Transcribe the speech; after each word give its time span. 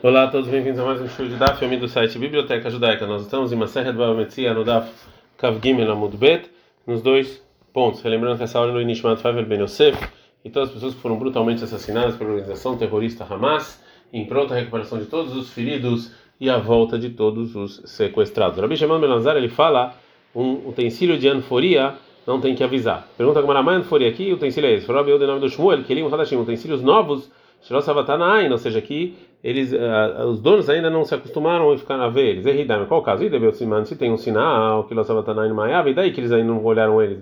Olá 0.00 0.22
a 0.22 0.26
todos, 0.28 0.48
bem-vindos 0.48 0.78
a 0.78 0.84
mais 0.84 1.00
um 1.00 1.08
show 1.08 1.26
de 1.26 1.34
Daf, 1.34 1.58
filme 1.58 1.76
do 1.76 1.88
site 1.88 2.16
Biblioteca 2.20 2.70
Judaica. 2.70 3.04
Nós 3.04 3.22
estamos 3.22 3.52
em 3.52 3.56
Maserhet 3.56 3.96
Babametzia 3.96 4.54
no 4.54 4.62
Daf 4.62 4.88
Kav 5.36 5.58
Gimel 5.60 5.90
Amud 5.90 6.16
Bet, 6.16 6.48
nos 6.86 7.02
dois 7.02 7.42
pontos. 7.72 8.00
Relembrando 8.00 8.36
que 8.36 8.44
essa 8.44 8.60
hora 8.60 8.70
no 8.70 8.80
Inishmat 8.80 9.20
Favel 9.20 9.44
Ben 9.44 9.60
Yosef 9.60 9.98
e 10.44 10.50
todas 10.50 10.68
as 10.68 10.74
pessoas 10.76 10.94
que 10.94 11.00
foram 11.00 11.18
brutalmente 11.18 11.64
assassinadas 11.64 12.14
pela 12.14 12.30
organização 12.30 12.78
terrorista 12.78 13.26
Hamas, 13.28 13.82
em 14.12 14.24
pronta 14.24 14.54
recuperação 14.54 15.00
de 15.00 15.06
todos 15.06 15.36
os 15.36 15.50
feridos 15.50 16.12
e 16.40 16.48
a 16.48 16.58
volta 16.58 16.96
de 16.96 17.10
todos 17.10 17.56
os 17.56 17.82
sequestrados. 17.86 18.60
Rabi 18.60 18.76
Shimon 18.76 19.00
Belazar 19.00 19.36
ele 19.36 19.48
fala 19.48 19.96
um 20.32 20.68
utensílio 20.68 21.18
de 21.18 21.26
anforia 21.26 21.96
não 22.24 22.40
tem 22.40 22.54
que 22.54 22.62
avisar. 22.62 23.08
Pergunta 23.16 23.40
como 23.40 23.52
a 23.52 23.72
anforia 23.72 24.08
aqui, 24.08 24.32
utensílio 24.32 24.70
é 24.70 24.74
esse. 24.74 24.86
Falou 24.86 25.02
o 25.02 25.18
nome 25.18 25.40
do 25.40 25.48
Shmuel, 25.48 25.82
que 25.82 25.92
ele 25.92 26.02
Hadashim, 26.02 26.36
utensílios 26.36 26.82
novos, 26.82 27.28
Shirosavatanain, 27.62 28.50
ou 28.50 28.58
seja, 28.58 28.80
que 28.80 29.16
eles, 29.42 29.72
uh, 29.72 30.26
os 30.26 30.40
donos 30.40 30.68
ainda 30.68 30.90
não 30.90 31.04
se 31.04 31.14
acostumaram 31.14 31.70
a 31.70 31.78
ficar 31.78 32.00
a 32.00 32.08
ver 32.08 32.28
eles. 32.28 32.46
Erridam, 32.46 32.86
qual 32.86 33.00
o 33.00 33.04
caso? 33.04 33.24
E 33.24 33.30
deveu 33.30 33.52
se 33.52 33.96
tem 33.96 34.12
um 34.12 34.16
sinal 34.16 34.84
que 34.84 34.94
Losavatanain 34.94 35.52
Maiava, 35.52 35.90
e 35.90 35.94
daí 35.94 36.10
que 36.12 36.20
eles 36.20 36.32
ainda 36.32 36.52
não 36.52 36.64
olharam 36.64 37.00
eles 37.00 37.18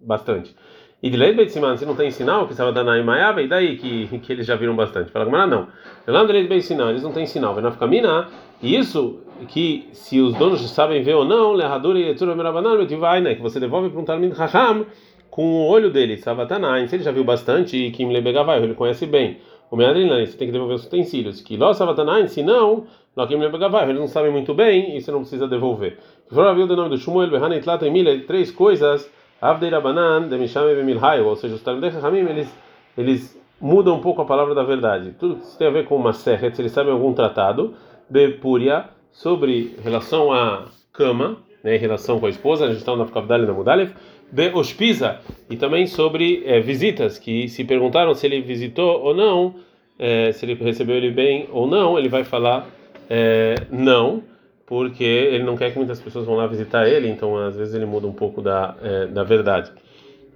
bastante. 0.00 0.54
E 1.02 1.08
de 1.08 1.16
lei 1.16 1.48
se 1.48 1.58
não 1.60 1.96
tem 1.96 2.10
sinal 2.10 2.46
que 2.46 2.54
Savatanain 2.54 3.02
Maiava, 3.02 3.40
e 3.40 3.48
daí 3.48 3.76
que, 3.76 4.18
que 4.18 4.32
eles 4.32 4.46
já 4.46 4.54
viram 4.54 4.76
bastante. 4.76 5.10
Fala, 5.10 5.24
mas 5.30 5.48
não. 5.48 5.68
Lá 6.06 6.24
de 6.24 6.32
lei 6.32 6.60
sinal, 6.60 6.90
eles 6.90 7.02
não 7.02 7.12
têm 7.12 7.26
sinal. 7.26 7.54
Vai 7.54 7.62
na 7.62 7.70
Ficamina, 7.70 8.28
e 8.62 8.76
isso 8.76 9.20
que 9.48 9.88
se 9.92 10.20
os 10.20 10.34
donos 10.34 10.60
sabem 10.70 11.02
ver 11.02 11.14
ou 11.14 11.24
não, 11.24 11.52
Lehadura 11.52 11.98
e 11.98 12.10
Etura 12.10 12.34
Merabanan, 12.34 12.76
né? 13.22 13.34
Que 13.34 13.40
você 13.40 13.58
devolve 13.58 13.88
para 13.88 14.00
um 14.00 14.04
Talmud 14.04 14.34
Raham 14.34 14.84
com 15.30 15.42
o 15.42 15.68
olho 15.68 15.90
dele, 15.90 16.18
Savatanain, 16.18 16.86
se 16.86 16.96
ele 16.96 17.02
já 17.02 17.12
viu 17.12 17.24
bastante, 17.24 17.76
e 17.76 17.90
Kim 17.90 18.12
Lebegavai, 18.12 18.62
ele 18.62 18.74
conhece 18.74 19.06
bem. 19.06 19.38
O 19.70 19.76
Meadrinan, 19.76 20.24
você 20.26 20.36
tem 20.36 20.48
que 20.48 20.52
devolver 20.52 20.76
os 20.76 20.84
utensílios. 20.84 21.40
Que 21.40 21.56
Ló 21.56 21.72
Savatanain, 21.72 22.26
se 22.26 22.42
não, 22.42 22.86
Kim 23.28 23.36
Lebegavai, 23.36 23.84
eles 23.84 24.00
não 24.00 24.08
sabem 24.08 24.32
muito 24.32 24.52
bem 24.52 24.96
e 24.96 25.00
você 25.00 25.12
não 25.12 25.20
precisa 25.20 25.46
devolver. 25.46 25.98
Fora 26.28 26.54
viu 26.54 26.64
o 26.64 26.76
nome 26.76 26.90
do 26.90 26.98
Shmuel, 26.98 27.30
Behanit 27.30 27.66
Lata 27.66 27.88
Mila, 27.88 28.18
três 28.26 28.50
coisas, 28.50 29.10
Avdei 29.40 29.70
Rabanan, 29.70 30.28
Demishame 30.28 30.74
Bemilhaio, 30.74 31.26
ou 31.26 31.36
seja, 31.36 31.54
os 31.54 31.62
Talmud 31.62 31.88
Raham, 31.88 32.16
eles, 32.16 32.54
eles 32.98 33.40
mudam 33.60 33.96
um 33.96 34.00
pouco 34.00 34.22
a 34.22 34.24
palavra 34.24 34.54
da 34.54 34.62
verdade. 34.62 35.14
Tudo 35.18 35.36
que 35.36 35.56
tem 35.56 35.68
a 35.68 35.70
ver 35.70 35.86
com 35.86 35.96
uma 35.96 36.12
serra, 36.12 36.52
se 36.52 36.60
eles 36.60 36.72
sabem 36.72 36.92
algum 36.92 37.12
tratado, 37.12 37.74
Bepuria, 38.08 38.86
sobre 39.12 39.76
relação 39.82 40.32
à 40.32 40.66
cama, 40.92 41.38
né, 41.62 41.76
em 41.76 41.78
relação 41.78 42.18
com 42.18 42.26
a 42.26 42.30
esposa, 42.30 42.64
a 42.64 42.68
gente 42.68 42.78
está 42.78 42.94
na 42.96 43.06
Kavdali 43.06 43.46
na 43.46 43.52
Mudalev, 43.52 43.92
Beospisa, 44.32 45.18
e 45.48 45.56
também 45.56 45.86
sobre 45.86 46.42
é, 46.46 46.60
visitas, 46.60 47.18
que 47.18 47.48
se 47.48 47.64
perguntaram 47.64 48.14
se 48.14 48.26
ele 48.26 48.40
visitou 48.40 49.00
ou 49.02 49.14
não, 49.14 49.56
é, 49.98 50.32
se 50.32 50.44
ele 50.44 50.54
recebeu 50.54 50.96
ele 50.96 51.10
bem 51.10 51.48
ou 51.52 51.66
não, 51.66 51.98
ele 51.98 52.08
vai 52.08 52.24
falar 52.24 52.68
é, 53.08 53.54
não, 53.70 54.22
porque 54.64 55.04
ele 55.04 55.42
não 55.42 55.56
quer 55.56 55.72
que 55.72 55.78
muitas 55.78 56.00
pessoas 56.00 56.24
vão 56.24 56.36
lá 56.36 56.46
visitar 56.46 56.88
ele, 56.88 57.08
então 57.08 57.36
às 57.36 57.56
vezes 57.56 57.74
ele 57.74 57.86
muda 57.86 58.06
um 58.06 58.12
pouco 58.12 58.40
da, 58.40 58.76
da 59.10 59.24
verdade. 59.24 59.72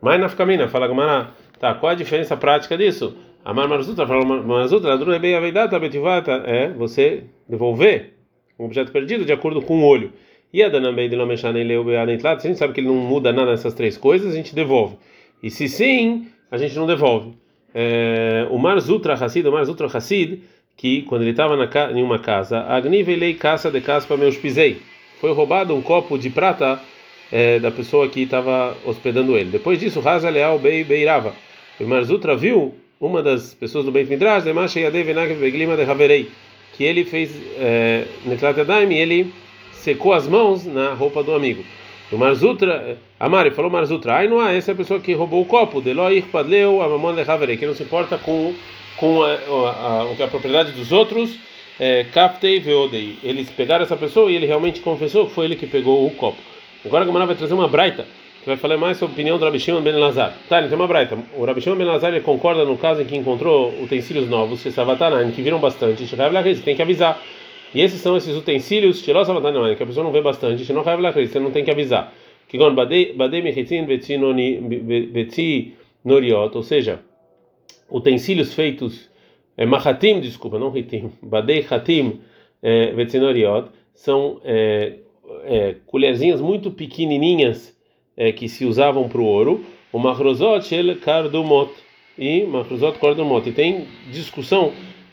Mas 0.00 0.20
na 0.20 0.28
Ficamina, 0.28 0.66
fala 0.66 0.88
Gamara, 0.88 1.28
tá, 1.60 1.72
qual 1.72 1.92
a 1.92 1.94
diferença 1.94 2.36
prática 2.36 2.76
disso? 2.76 3.16
Amar 3.44 3.68
fala 3.68 4.24
Marzutra, 4.24 4.94
é 5.14 5.18
bem 5.18 5.34
a 5.34 5.78
betivata, 5.78 6.32
é 6.46 6.70
você 6.70 7.24
devolver 7.46 8.14
um 8.58 8.64
objeto 8.64 8.90
perdido 8.90 9.24
de 9.24 9.32
acordo 9.32 9.60
com 9.60 9.82
o 9.82 9.86
olho. 9.86 10.12
E 10.54 10.62
a 10.62 10.68
Danambei 10.68 11.08
de 11.08 11.16
Lomechanei 11.16 11.64
leu 11.64 11.84
se 11.84 11.96
a 11.96 12.06
gente 12.06 12.56
sabe 12.56 12.72
que 12.72 12.78
ele 12.78 12.86
não 12.86 12.94
muda 12.94 13.32
nada 13.32 13.50
nessas 13.50 13.74
três 13.74 13.98
coisas, 13.98 14.32
a 14.32 14.36
gente 14.36 14.54
devolve. 14.54 14.96
E 15.42 15.50
se 15.50 15.68
sim, 15.68 16.28
a 16.48 16.56
gente 16.56 16.76
não 16.76 16.86
devolve. 16.86 17.32
É, 17.74 18.46
o 18.48 18.56
Marzutra 18.56 19.14
Hassid, 19.14 19.44
o 19.48 19.50
Marzutra 19.50 19.88
Hassid, 19.88 20.44
que 20.76 21.02
quando 21.02 21.22
ele 21.22 21.32
estava 21.32 21.56
em 21.92 22.00
uma 22.04 22.20
casa, 22.20 22.60
Agnivelei 22.68 23.34
caça 23.34 23.68
de 23.68 23.80
caspa 23.80 24.16
meus 24.16 24.36
pisei. 24.36 24.80
Foi 25.20 25.32
roubado 25.32 25.74
um 25.74 25.82
copo 25.82 26.16
de 26.16 26.30
prata 26.30 26.80
é, 27.32 27.58
da 27.58 27.72
pessoa 27.72 28.08
que 28.08 28.20
estava 28.20 28.76
hospedando 28.84 29.36
ele. 29.36 29.50
Depois 29.50 29.80
disso, 29.80 29.98
Raza 29.98 30.30
Leal 30.30 30.60
Bei 30.60 30.84
Beirava. 30.84 31.34
O 31.80 31.84
Marzutra 31.84 32.36
viu 32.36 32.72
uma 33.00 33.24
das 33.24 33.52
pessoas 33.54 33.84
do 33.84 33.90
Beit 33.90 34.08
Midrash, 34.08 34.44
Demasha 34.44 34.78
Yadev 34.78 35.08
Beglima 35.40 35.76
de 35.76 35.82
Haverei 35.82 36.30
que 36.76 36.84
ele 36.84 37.04
fez 37.04 37.30
é, 37.58 38.04
Netlat 38.26 38.58
Yadayim 38.58 38.92
e 38.92 38.98
ele 38.98 39.32
secou 39.74 40.12
as 40.12 40.26
mãos 40.26 40.64
na 40.64 40.94
roupa 40.94 41.22
do 41.22 41.34
amigo. 41.34 41.64
O 42.12 42.16
Marzutra, 42.18 42.98
Amari 43.18 43.50
falou 43.50 43.70
Marzutra, 43.70 44.14
ai 44.14 44.28
não 44.28 44.46
essa 44.46 44.70
é 44.70 44.74
a 44.74 44.76
pessoa 44.76 45.00
que 45.00 45.12
roubou 45.14 45.42
o 45.42 45.46
copo, 45.46 45.80
Deloir 45.80 46.22
Padleu, 46.30 46.82
a 46.82 46.88
mamãe 46.88 47.14
de 47.14 47.56
que 47.56 47.66
não 47.66 47.74
se 47.74 47.82
importa 47.82 48.18
com, 48.18 48.54
com 48.96 49.22
a, 49.22 49.32
a, 49.32 50.06
a, 50.20 50.24
a 50.24 50.28
propriedade 50.28 50.72
dos 50.72 50.92
outros, 50.92 51.38
é, 51.80 52.04
Kaftei 52.04 52.60
Veodei. 52.60 53.18
Eles 53.22 53.50
pegaram 53.50 53.84
essa 53.84 53.96
pessoa 53.96 54.30
e 54.30 54.36
ele 54.36 54.46
realmente 54.46 54.80
confessou 54.80 55.26
que 55.26 55.32
foi 55.32 55.46
ele 55.46 55.56
que 55.56 55.66
pegou 55.66 56.06
o 56.06 56.10
copo. 56.10 56.38
Agora 56.84 57.02
a 57.02 57.06
Gamara 57.06 57.26
vai 57.26 57.34
trazer 57.34 57.54
uma 57.54 57.66
braita 57.66 58.06
que 58.44 58.46
vai 58.46 58.58
falar 58.58 58.76
mais 58.76 58.98
sobre 58.98 59.12
a 59.12 59.14
opinião 59.14 59.38
do 59.38 59.44
Rabi 59.44 59.58
Shimon 59.58 59.80
Ben 59.80 59.94
Lazar. 59.94 60.34
Tá, 60.50 60.58
ele 60.58 60.68
tem 60.68 60.76
uma 60.76 60.86
braita. 60.86 61.16
O 61.34 61.46
Rabi 61.46 61.62
Shimon 61.62 61.76
Ben 61.76 61.86
Lazar 61.86 62.12
ele 62.12 62.20
concorda 62.20 62.62
no 62.64 62.76
caso 62.76 63.00
em 63.00 63.06
que 63.06 63.16
encontrou 63.16 63.72
utensílios 63.82 64.28
novos, 64.28 64.60
que 65.32 65.40
viram 65.40 65.58
bastante, 65.58 66.06
tem 66.62 66.76
que 66.76 66.82
avisar. 66.82 67.18
E 67.74 67.80
esses 67.80 68.00
são 68.00 68.16
esses 68.16 68.36
utensílios, 68.36 69.02
que 69.02 69.10
a 69.10 69.86
pessoa 69.86 70.04
não 70.04 70.12
vê 70.12 70.22
bastante, 70.22 70.64
você 70.64 70.72
não 71.40 71.50
tem 71.50 71.64
que 71.64 71.70
avisar. 71.70 72.14
Que 72.46 72.56
ou 76.56 76.62
seja, 76.62 77.00
utensílios 77.90 78.54
feitos, 78.54 79.10
é, 79.56 79.66
mahatim, 79.66 80.20
desculpa, 80.20 80.58
não 80.58 80.70
ritim, 80.70 81.10
badei 81.22 81.66
hatim, 81.68 82.20
é, 82.62 82.92
vetzinoriot, 82.92 83.70
são 83.94 84.40
é, 84.44 84.98
é, 85.44 85.76
colherzinhas 85.86 86.40
muito 86.40 86.70
pequenininhas 86.70 87.76
é, 88.16 88.32
que 88.32 88.48
se 88.48 88.64
usavam 88.64 89.08
para 89.08 89.20
o 89.20 89.24
ouro, 89.24 89.64
o 89.92 89.98
macrozot 89.98 90.74
el 90.74 90.96
kardumot 90.96 91.72
e 92.18 92.44
macrozot 92.44 92.98
kardumot. 92.98 93.48
E 93.48 93.52
tem 93.52 93.86
discussão 94.10 94.72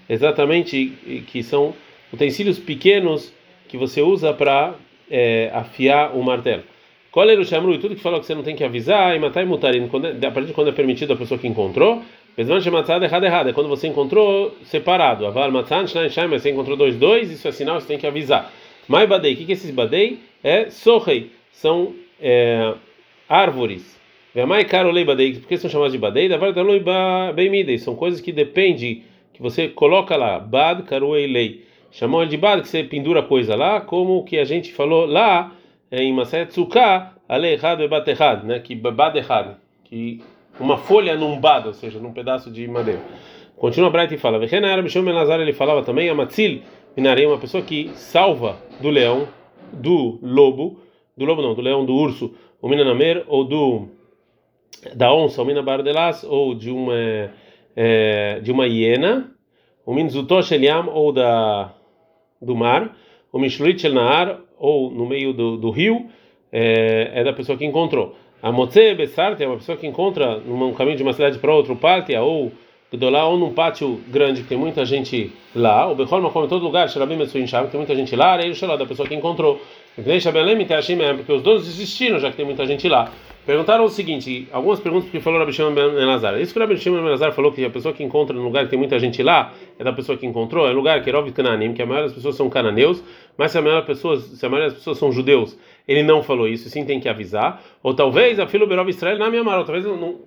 exatamente 0.10 1.24
que 1.28 1.44
são 1.44 1.74
utensílios 2.12 2.60
pequenos 2.60 3.34
que 3.68 3.78
você 3.78 4.02
usa 4.02 4.34
para 4.34 4.76
é, 5.10 5.50
afiar 5.54 6.16
o 6.16 6.24
martelo. 6.24 6.64
Koler 7.12 7.40
o 7.40 7.46
chamru 7.46 7.74
e 7.74 7.78
tudo 7.78 7.96
que 7.96 8.02
falou 8.02 8.20
que 8.20 8.26
você 8.26 8.34
não 8.34 8.44
tem 8.44 8.56
que 8.56 8.64
avisar 8.64 9.16
e 9.16 9.20
matar 9.20 9.44
e 9.44 9.46
mutar, 9.46 9.76
é, 9.76 9.80
a 9.80 10.32
partir 10.32 10.48
de 10.48 10.54
quando 10.54 10.70
é 10.70 10.72
permitido 10.72 11.14
a 11.14 11.16
pessoa 11.16 11.38
que 11.38 11.48
encontrou. 11.48 12.02
Mesmo 12.38 12.62
chamatzada 12.62 13.06
errado 13.06 13.26
errado, 13.26 13.50
é 13.50 13.54
quando 13.54 13.68
você 13.68 13.88
encontrou 13.88 14.56
separado. 14.64 15.26
Aval 15.28 15.52
matzan 15.52 15.86
shnaim 15.86 16.30
mas 16.30 16.42
você 16.42 16.52
encontrou 16.52 16.78
dois 16.78 16.96
dois, 16.96 17.30
isso 17.30 17.46
é 17.48 17.52
sinal, 17.52 17.82
você 17.82 17.88
tem 17.88 17.98
que 17.98 18.08
avisar. 18.08 18.52
Mai 18.88 19.06
badei, 19.06 19.34
o 19.34 19.38
que 19.38 19.46
que 19.46 19.52
é 19.52 19.56
esses 19.56 19.70
badei? 19.72 20.20
É 20.42 20.70
sorrei, 20.70 21.32
são 21.52 21.94
é, 22.22 22.74
árvores. 23.28 24.00
Por 24.34 25.48
que 25.50 25.58
são 25.58 25.70
chamadas 25.70 25.92
de 25.92 25.98
badei? 25.98 26.30
São 27.80 27.96
coisas 27.96 28.22
que 28.22 28.32
dependem, 28.32 29.04
que 29.34 29.42
você 29.42 29.68
coloca 29.68 30.16
lá, 30.16 30.40
bad 30.40 30.84
karuei 30.84 31.62
lei. 31.92 32.00
Chamam 32.00 32.26
de 32.26 32.38
bad, 32.38 32.62
que 32.62 32.68
você 32.68 32.84
pendura 32.84 33.22
coisa 33.24 33.56
lá, 33.56 33.82
como 33.82 34.24
que 34.24 34.38
a 34.38 34.46
gente 34.46 34.74
falou 34.74 35.06
lá 35.06 35.52
em 35.92 36.14
Maset 36.14 36.52
Tzuka, 36.52 37.14
ale 37.28 37.54
errado 37.54 37.84
e 37.84 37.88
bat 37.88 38.08
né? 38.44 38.60
Que 38.60 38.76
bad 38.76 39.18
errado, 39.18 39.58
que 39.84 40.22
uma 40.60 40.78
folha 40.78 41.16
num 41.16 41.40
ou 41.66 41.74
seja, 41.74 42.00
num 42.00 42.14
pedaço 42.14 42.52
de 42.52 42.68
madeira. 42.68 43.02
Continua 43.58 43.92
Bright 43.92 44.16
e 44.16 44.18
fala, 44.18 44.40
ele 44.44 45.54
falava 45.54 45.84
também, 45.84 46.10
a 46.10 46.16
Matzil, 46.16 46.64
uma 46.98 47.38
pessoa 47.38 47.62
que 47.62 47.92
salva 47.94 48.58
do 48.80 48.90
leão, 48.90 49.28
do 49.72 50.18
lobo, 50.22 50.80
do 51.16 51.26
lobo 51.26 51.44
não, 51.44 51.54
do 51.54 51.62
leão, 51.62 51.86
do 51.86 51.94
urso, 51.94 52.34
o 52.60 52.68
Minanamer, 52.68 53.24
ou 53.28 53.44
do 53.44 53.88
da 54.96 55.14
onça, 55.14 55.42
o 55.42 55.46
Minabardelas, 55.46 56.24
ou 56.24 56.56
de 56.56 56.72
uma 56.72 56.96
é, 57.76 58.40
de 58.42 58.52
uma 58.52 58.66
hiena, 58.66 59.32
o 59.86 59.94
Minzutosh 59.94 60.52
Eliam, 60.54 60.90
ou 60.90 61.12
da 61.12 61.72
do 62.42 62.56
mar, 62.56 62.96
o 63.32 63.40
Mishluit 63.40 63.88
Nahar, 63.90 64.40
ou 64.58 64.92
no 64.92 65.06
meio 65.06 65.34
do, 65.34 65.58
do 65.58 65.70
rio, 65.70 66.08
é, 66.52 67.12
é, 67.14 67.24
da 67.24 67.34
pessoa 67.34 67.58
que 67.58 67.66
encontrou. 67.66 68.16
A 68.42 68.52
Motze 68.52 68.94
Besarte 68.96 69.44
é 69.44 69.48
uma 69.48 69.58
pessoa 69.58 69.78
que 69.78 69.86
encontra 69.86 70.38
num 70.40 70.74
caminho 70.74 70.98
de 70.98 71.04
uma 71.04 71.14
cidade 71.14 71.38
para 71.38 71.54
outro, 71.54 71.76
Partia, 71.76 72.22
ou 72.22 72.52
lá 73.00 73.26
ou 73.26 73.38
num 73.38 73.54
pátio 73.54 74.02
grande 74.08 74.42
que 74.42 74.50
tem 74.50 74.58
muita 74.58 74.84
gente 74.86 75.32
lá, 75.56 75.90
o 75.90 75.96
Bechol 75.96 76.30
come 76.30 76.46
em 76.46 76.50
todo 76.50 76.64
lugar, 76.64 76.90
Shalabim 76.90 77.16
Metsuin 77.16 77.48
Shab, 77.48 77.70
tem 77.70 77.78
muita 77.78 77.96
gente 77.96 78.16
lá, 78.16 78.36
aí 78.36 78.52
o 78.52 78.78
da 78.78 78.86
pessoa 78.86 79.08
que 79.08 79.16
encontrou. 79.16 79.62
Porque 79.96 81.32
os 81.32 81.42
donos 81.42 81.66
desistiram, 81.66 82.20
já 82.20 82.30
que 82.32 82.38
tem 82.38 82.46
muita 82.46 82.66
gente 82.66 82.88
lá. 82.90 83.12
Perguntaram 83.44 83.86
o 83.86 83.90
seguinte, 83.90 84.48
algumas 84.52 84.80
perguntas 84.80 85.06
porque 85.06 85.20
falou 85.20 85.40
Rabi 85.40 85.52
Shimon 85.52 85.74
Ben 85.74 85.86
Elazar. 85.96 86.40
Isso 86.40 86.54
que 86.54 86.60
Rabi 86.60 86.78
Shimon 86.78 86.98
Ben 86.98 87.08
Elazar 87.08 87.34
falou 87.34 87.52
que 87.52 87.66
a 87.66 87.72
pessoa 87.72 87.92
que 87.92 88.04
encontra 88.04 88.36
no 88.36 88.44
lugar 88.44 88.66
que 88.66 88.70
tem 88.70 88.78
muita 88.78 89.00
gente 89.00 89.24
lá 89.24 89.52
é 89.80 89.84
da 89.84 89.92
pessoa 89.92 90.16
que 90.16 90.28
encontrou, 90.28 90.68
é 90.68 90.72
lugar 90.72 91.04
que 91.04 91.10
é 91.10 91.14
Rov 91.14 91.32
Cananim, 91.32 91.74
que 91.74 91.82
a 91.82 91.86
maioria 91.86 92.08
das 92.08 92.16
pessoas 92.16 92.36
são 92.36 92.48
cananeus, 92.52 93.04
mas 93.36 93.52
se 93.52 93.58
a 93.58 93.62
maioria 93.62 93.82
das 93.82 93.98
pessoas, 93.98 94.24
se 94.26 94.46
a 94.46 94.50
maioria 94.50 94.70
das 94.70 94.78
pessoas 94.78 95.00
são 95.00 95.12
judeus, 95.12 95.58
ele 95.88 96.04
não 96.04 96.22
falou 96.22 96.48
isso, 96.48 96.70
sim 96.70 96.86
tem 96.86 97.00
que 97.00 97.10
avisar. 97.10 97.64
Ou 97.82 97.96
talvez 97.96 98.40
a 98.40 98.46
filo 98.46 98.68
Berov 98.68 98.88
Israel 98.90 99.18
na 99.18 99.28
minha 99.28 99.44
mara, 99.44 99.64
talvez 99.64 99.86
não, 99.86 100.20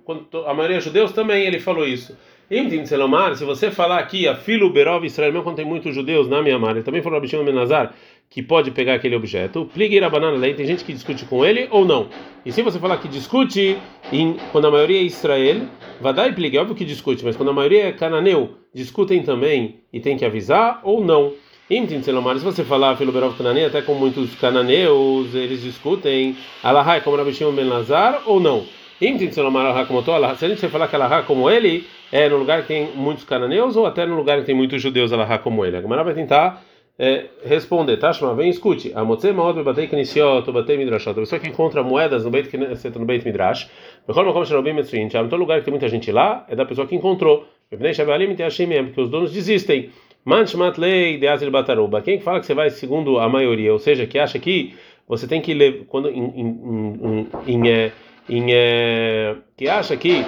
a 0.45 0.53
maioria 0.53 0.77
é 0.77 0.81
judeus 0.81 1.13
também 1.13 1.45
ele 1.45 1.59
falou 1.59 1.87
isso. 1.87 2.17
Se 2.47 3.43
você 3.43 3.71
falar 3.71 3.97
aqui, 3.97 4.27
a 4.27 4.35
filo 4.35 4.69
Berov 4.69 5.03
Israel, 5.03 5.31
mesmo 5.31 5.43
quando 5.43 5.55
tem 5.55 5.65
muitos 5.65 5.95
judeus 5.95 6.27
na 6.27 6.43
minha 6.43 6.57
ele 6.69 6.83
também 6.83 7.01
falou 7.01 7.17
Abishon 7.17 7.43
Menazar 7.43 7.95
que 8.29 8.41
pode 8.43 8.71
pegar 8.71 8.95
aquele 8.95 9.15
objeto. 9.15 9.69
Pligueira 9.73 10.09
banana 10.09 10.35
lei, 10.37 10.53
tem 10.53 10.65
gente 10.65 10.83
que 10.83 10.91
discute 10.93 11.25
com 11.25 11.45
ele 11.45 11.67
ou 11.71 11.85
não. 11.85 12.09
E 12.45 12.51
se 12.51 12.61
você 12.61 12.79
falar 12.79 12.97
que 12.97 13.07
discute 13.07 13.77
em, 14.11 14.35
quando 14.51 14.67
a 14.67 14.71
maioria 14.71 14.99
é 14.99 15.03
Israel, 15.03 15.61
e 16.01 16.31
pligue, 16.33 16.57
é 16.57 16.61
óbvio 16.61 16.75
que 16.75 16.85
discute, 16.85 17.23
mas 17.23 17.35
quando 17.35 17.49
a 17.49 17.53
maioria 17.53 17.85
é 17.85 17.91
cananeu, 17.91 18.55
discutem 18.73 19.23
também 19.23 19.79
e 19.91 19.99
tem 19.99 20.17
que 20.17 20.25
avisar 20.25 20.81
ou 20.83 21.03
não. 21.03 21.33
Se 21.67 22.43
você 22.43 22.63
falar 22.63 22.95
filo 22.95 23.11
Berov 23.11 23.35
Cananeu, 23.35 23.65
até 23.65 23.81
com 23.81 23.95
muitos 23.95 24.35
cananeus, 24.35 25.33
eles 25.33 25.63
discutem, 25.63 26.37
Alahai 26.61 27.01
como 27.01 27.17
Rabishon 27.17 27.51
Menazar 27.51 28.21
ou 28.27 28.39
não. 28.39 28.65
Se 28.99 29.07
a 29.07 30.47
gente 30.47 30.67
falar 30.69 30.87
que 30.87 30.95
Alahá 30.95 31.23
como 31.23 31.49
ele, 31.49 31.87
é 32.11 32.29
no 32.29 32.37
lugar 32.37 32.61
que 32.61 32.67
tem 32.67 32.91
muitos 32.93 33.23
cananeus 33.23 33.75
ou 33.75 33.87
até 33.87 34.05
no 34.05 34.15
lugar 34.15 34.39
que 34.39 34.45
tem 34.45 34.53
muitos 34.53 34.79
judeus 34.79 35.11
Alahá 35.11 35.39
como 35.39 35.65
ele. 35.65 35.75
A 35.75 35.81
Gemara 35.81 36.03
vai 36.03 36.13
tentar 36.13 36.63
é, 36.97 37.25
responder, 37.43 37.97
tá? 37.97 38.13
Shema, 38.13 38.33
vem, 38.33 38.49
escute. 38.49 38.91
A 38.95 39.03
Motze 39.03 39.31
Maod 39.33 39.57
Bebatei 39.57 39.87
Knisiot, 39.87 40.49
Batei 40.51 40.77
Midrashot. 40.77 41.11
A 41.11 41.21
pessoa 41.21 41.39
que 41.39 41.47
encontra 41.47 41.83
moedas 41.83 42.23
no 42.23 42.31
Beit 42.31 42.49
Knesset, 42.49 42.97
no 42.97 43.05
Beit 43.05 43.25
Midrash. 43.25 43.69
Bechol 44.07 44.25
Makom 44.25 44.45
Sherobim 44.45 44.73
Metsuin. 44.73 45.07
Em 45.07 45.09
todo 45.09 45.35
lugar 45.35 45.59
que 45.59 45.65
tem 45.65 45.71
muita 45.73 45.89
gente 45.89 46.11
lá, 46.11 46.45
é 46.47 46.55
da 46.55 46.65
pessoa 46.65 46.87
que 46.87 46.95
encontrou. 46.95 47.45
Bebnei 47.69 47.93
Shabalim 47.93 48.35
Teashim 48.35 48.67
porque 48.85 49.01
os 49.01 49.09
donos 49.09 49.33
desistem. 49.33 49.89
Manchmat 50.23 50.79
Lei 50.79 51.17
de 51.17 51.27
Azil 51.27 51.51
Bataruba. 51.51 52.01
Quem 52.01 52.19
fala 52.19 52.39
que 52.39 52.45
você 52.45 52.53
vai 52.53 52.69
segundo 52.69 53.19
a 53.19 53.29
maioria, 53.29 53.71
ou 53.71 53.77
seja, 53.77 54.07
que 54.07 54.17
acha 54.17 54.39
que 54.39 54.73
você 55.07 55.27
tem 55.27 55.39
que 55.39 55.53
ler, 55.53 55.85
quando 55.87 56.09
em, 56.09 56.23
em, 56.23 57.27
em, 57.45 57.55
em 57.55 57.69
é, 57.69 57.91
em, 58.27 58.45
é, 58.49 59.35
que 59.55 59.67
acha 59.67 59.95
que 59.95 60.25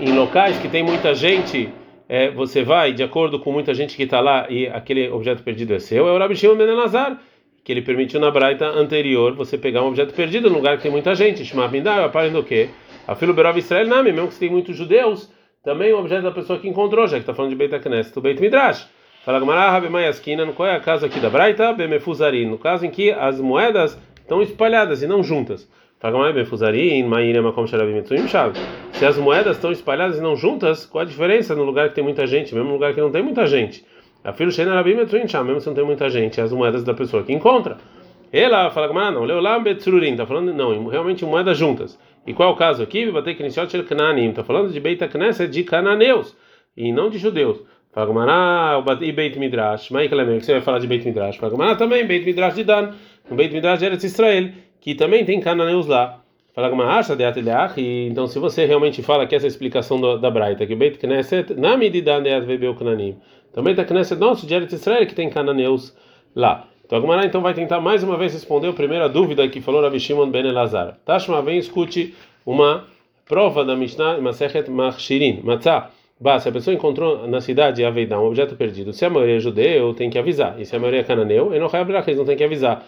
em, 0.00 0.16
locais 0.16 0.58
que 0.58 0.68
tem 0.68 0.84
muita 0.84 1.12
gente 1.12 1.68
é, 2.12 2.30
você 2.30 2.62
vai 2.62 2.92
de 2.92 3.02
acordo 3.02 3.38
com 3.38 3.50
muita 3.50 3.72
gente 3.72 3.96
que 3.96 4.02
está 4.02 4.20
lá 4.20 4.46
e 4.50 4.66
aquele 4.66 5.08
objeto 5.08 5.42
perdido 5.42 5.72
é 5.72 5.78
seu, 5.78 6.06
é 6.06 6.12
o 6.12 6.18
Rabi 6.18 6.36
Shimon 6.36 6.58
que 7.64 7.72
ele 7.72 7.80
permitiu 7.80 8.20
na 8.20 8.30
braita 8.30 8.66
anterior 8.66 9.34
você 9.34 9.56
pegar 9.56 9.82
um 9.82 9.86
objeto 9.86 10.12
perdido 10.12 10.50
num 10.50 10.56
lugar 10.56 10.76
que 10.76 10.82
tem 10.82 10.92
muita 10.92 11.14
gente. 11.14 11.42
Shema 11.42 11.66
Bindar, 11.68 12.04
aparecendo 12.04 12.40
o 12.40 12.44
quê? 12.44 12.68
A 13.08 13.14
filo 13.14 13.32
Berov 13.32 13.56
Israel 13.56 13.86
Nami, 13.86 14.12
mesmo 14.12 14.28
que 14.28 14.38
tem 14.38 14.50
muitos 14.50 14.76
judeus, 14.76 15.32
também 15.64 15.90
o 15.94 15.98
objeto 15.98 16.24
da 16.24 16.30
pessoa 16.30 16.58
que 16.58 16.68
encontrou, 16.68 17.06
já 17.06 17.16
que 17.16 17.22
está 17.22 17.32
falando 17.32 17.52
de 17.52 17.56
Beit 17.56 17.78
Knesset, 17.78 18.18
o 18.18 18.20
Beit 18.20 18.38
Midrash. 18.42 18.86
Fala 19.24 19.40
Gamara, 19.40 19.70
Rabi 19.70 19.88
Mayaskina, 19.88 20.44
qual 20.52 20.68
é 20.68 20.76
a 20.76 20.80
casa 20.80 21.06
aqui 21.06 21.18
da 21.18 21.30
braita? 21.30 21.72
Bemefuzari, 21.72 22.44
no 22.44 22.58
caso 22.58 22.84
em 22.84 22.90
que 22.90 23.10
as 23.10 23.40
moedas 23.40 23.98
estão 24.32 24.42
espalhadas 24.42 25.02
e 25.02 25.06
não 25.06 25.22
juntas. 25.22 25.68
Se 28.92 29.06
as 29.06 29.18
moedas 29.18 29.56
estão 29.56 29.70
espalhadas 29.70 30.18
e 30.18 30.20
não 30.22 30.34
juntas, 30.34 30.86
qual 30.86 31.02
a 31.02 31.04
diferença 31.04 31.54
no 31.54 31.62
lugar 31.62 31.90
que 31.90 31.94
tem 31.94 32.02
muita 32.02 32.26
gente, 32.26 32.54
mesmo 32.54 32.68
no 32.68 32.74
lugar 32.74 32.94
que 32.94 33.00
não 33.00 33.10
tem 33.10 33.22
muita 33.22 33.46
gente? 33.46 33.84
A 34.24 34.32
mesmo 34.32 35.60
se 35.60 35.66
não 35.66 35.74
tem 35.74 35.84
muita 35.84 36.08
gente, 36.08 36.40
as 36.40 36.52
moedas 36.52 36.82
da 36.82 36.94
pessoa 36.94 37.22
que 37.22 37.32
encontra. 37.32 37.76
Ela 38.32 38.70
fala 38.70 38.88
que 38.88 38.94
não, 38.94 39.24
Leolam 39.24 39.62
está 39.66 40.26
falando, 40.26 40.54
não, 40.54 40.86
realmente 40.86 41.24
moedas 41.24 41.58
juntas. 41.58 41.98
E 42.26 42.32
qual 42.32 42.50
é 42.50 42.52
o 42.52 42.56
caso 42.56 42.82
aqui? 42.82 43.10
Batei 43.10 43.34
Knisiot 43.34 43.76
El 43.76 43.84
Kananim, 43.84 44.30
está 44.30 44.42
falando 44.42 44.72
de 44.72 44.80
Beit 44.80 45.06
Knesset 45.06 45.52
de 45.52 45.64
cananeus 45.64 46.34
e 46.76 46.90
não 46.92 47.10
de 47.10 47.18
judeus. 47.18 47.60
Fala 47.92 48.06
Gmará, 48.06 48.82
e 49.02 49.12
Beit 49.12 49.38
Midrash, 49.38 49.90
Maiklem, 49.90 50.38
que 50.38 50.46
você 50.46 50.52
vai 50.52 50.62
falar 50.62 50.78
de 50.78 50.86
Beit 50.86 51.04
Midrash. 51.04 51.36
Fala 51.36 51.76
também, 51.76 52.06
Beit 52.06 52.24
Midrash 52.24 52.54
de 52.54 52.64
Dan, 52.64 52.94
no 53.28 53.36
Beit 53.36 53.52
Midrash 53.52 53.78
de 53.78 53.86
Eretz 53.86 54.04
Israel 54.04 54.50
que 54.80 54.94
também 54.94 55.24
tem 55.24 55.40
cananeus 55.40 55.86
lá. 55.86 56.18
Fala 56.54 56.70
uma 56.70 56.84
racha 56.84 57.16
de 57.16 57.24
e 57.78 58.08
então 58.08 58.26
se 58.26 58.38
você 58.38 58.66
realmente 58.66 59.02
fala 59.02 59.26
que 59.26 59.34
essa 59.34 59.46
é 59.46 59.48
a 59.48 59.48
explicação 59.48 59.98
do, 59.98 60.18
da 60.18 60.30
Braita, 60.30 60.66
que 60.66 60.74
o 60.74 60.76
Beit 60.76 60.98
Knesset 60.98 61.54
na 61.54 61.76
medida 61.76 62.20
de 62.20 62.30
Advebeu 62.30 62.74
Cananim, 62.74 63.16
também 63.54 63.72
está 63.72 63.84
Knesset 63.84 64.20
nosso 64.20 64.46
de 64.46 64.54
Eretz 64.54 64.74
Israel 64.74 65.06
que 65.06 65.14
tem 65.14 65.30
cananeus 65.30 65.96
lá. 66.34 66.68
Então 66.84 66.98
Agmará 66.98 67.24
então 67.24 67.40
vai 67.40 67.54
tentar 67.54 67.80
mais 67.80 68.02
uma 68.02 68.18
vez 68.18 68.34
responder 68.34 68.68
a 68.68 68.72
primeira 68.72 69.08
dúvida 69.08 69.48
que 69.48 69.62
falou 69.62 69.80
Rabi 69.80 69.98
Shimon 69.98 70.28
ben 70.28 70.46
Elazar. 70.46 70.98
Tashma 71.06 71.40
vem 71.40 71.56
escute 71.58 72.14
uma 72.44 72.84
prova 73.24 73.64
da 73.64 73.74
Mishnah 73.74 74.18
Masechet 74.20 74.68
Machshirin, 74.68 75.40
Matzah. 75.42 75.90
Bah, 76.20 76.38
se 76.38 76.48
a 76.48 76.52
pessoa 76.52 76.74
encontrou 76.74 77.26
na 77.26 77.40
cidade 77.40 77.84
Aveidá 77.84 78.20
um 78.20 78.26
objeto 78.26 78.54
perdido, 78.54 78.92
se 78.92 79.04
a 79.04 79.10
maioria 79.10 79.38
é 79.38 79.40
judeu, 79.40 79.92
tem 79.92 80.08
que 80.08 80.18
avisar. 80.18 80.60
E 80.60 80.64
se 80.64 80.76
a 80.76 80.78
maioria 80.78 81.00
é 81.00 81.02
cananeu, 81.02 81.46
não 81.46 81.68
eles 82.10 82.18
não 82.18 82.24
tem 82.24 82.36
que 82.36 82.44
avisar. 82.44 82.84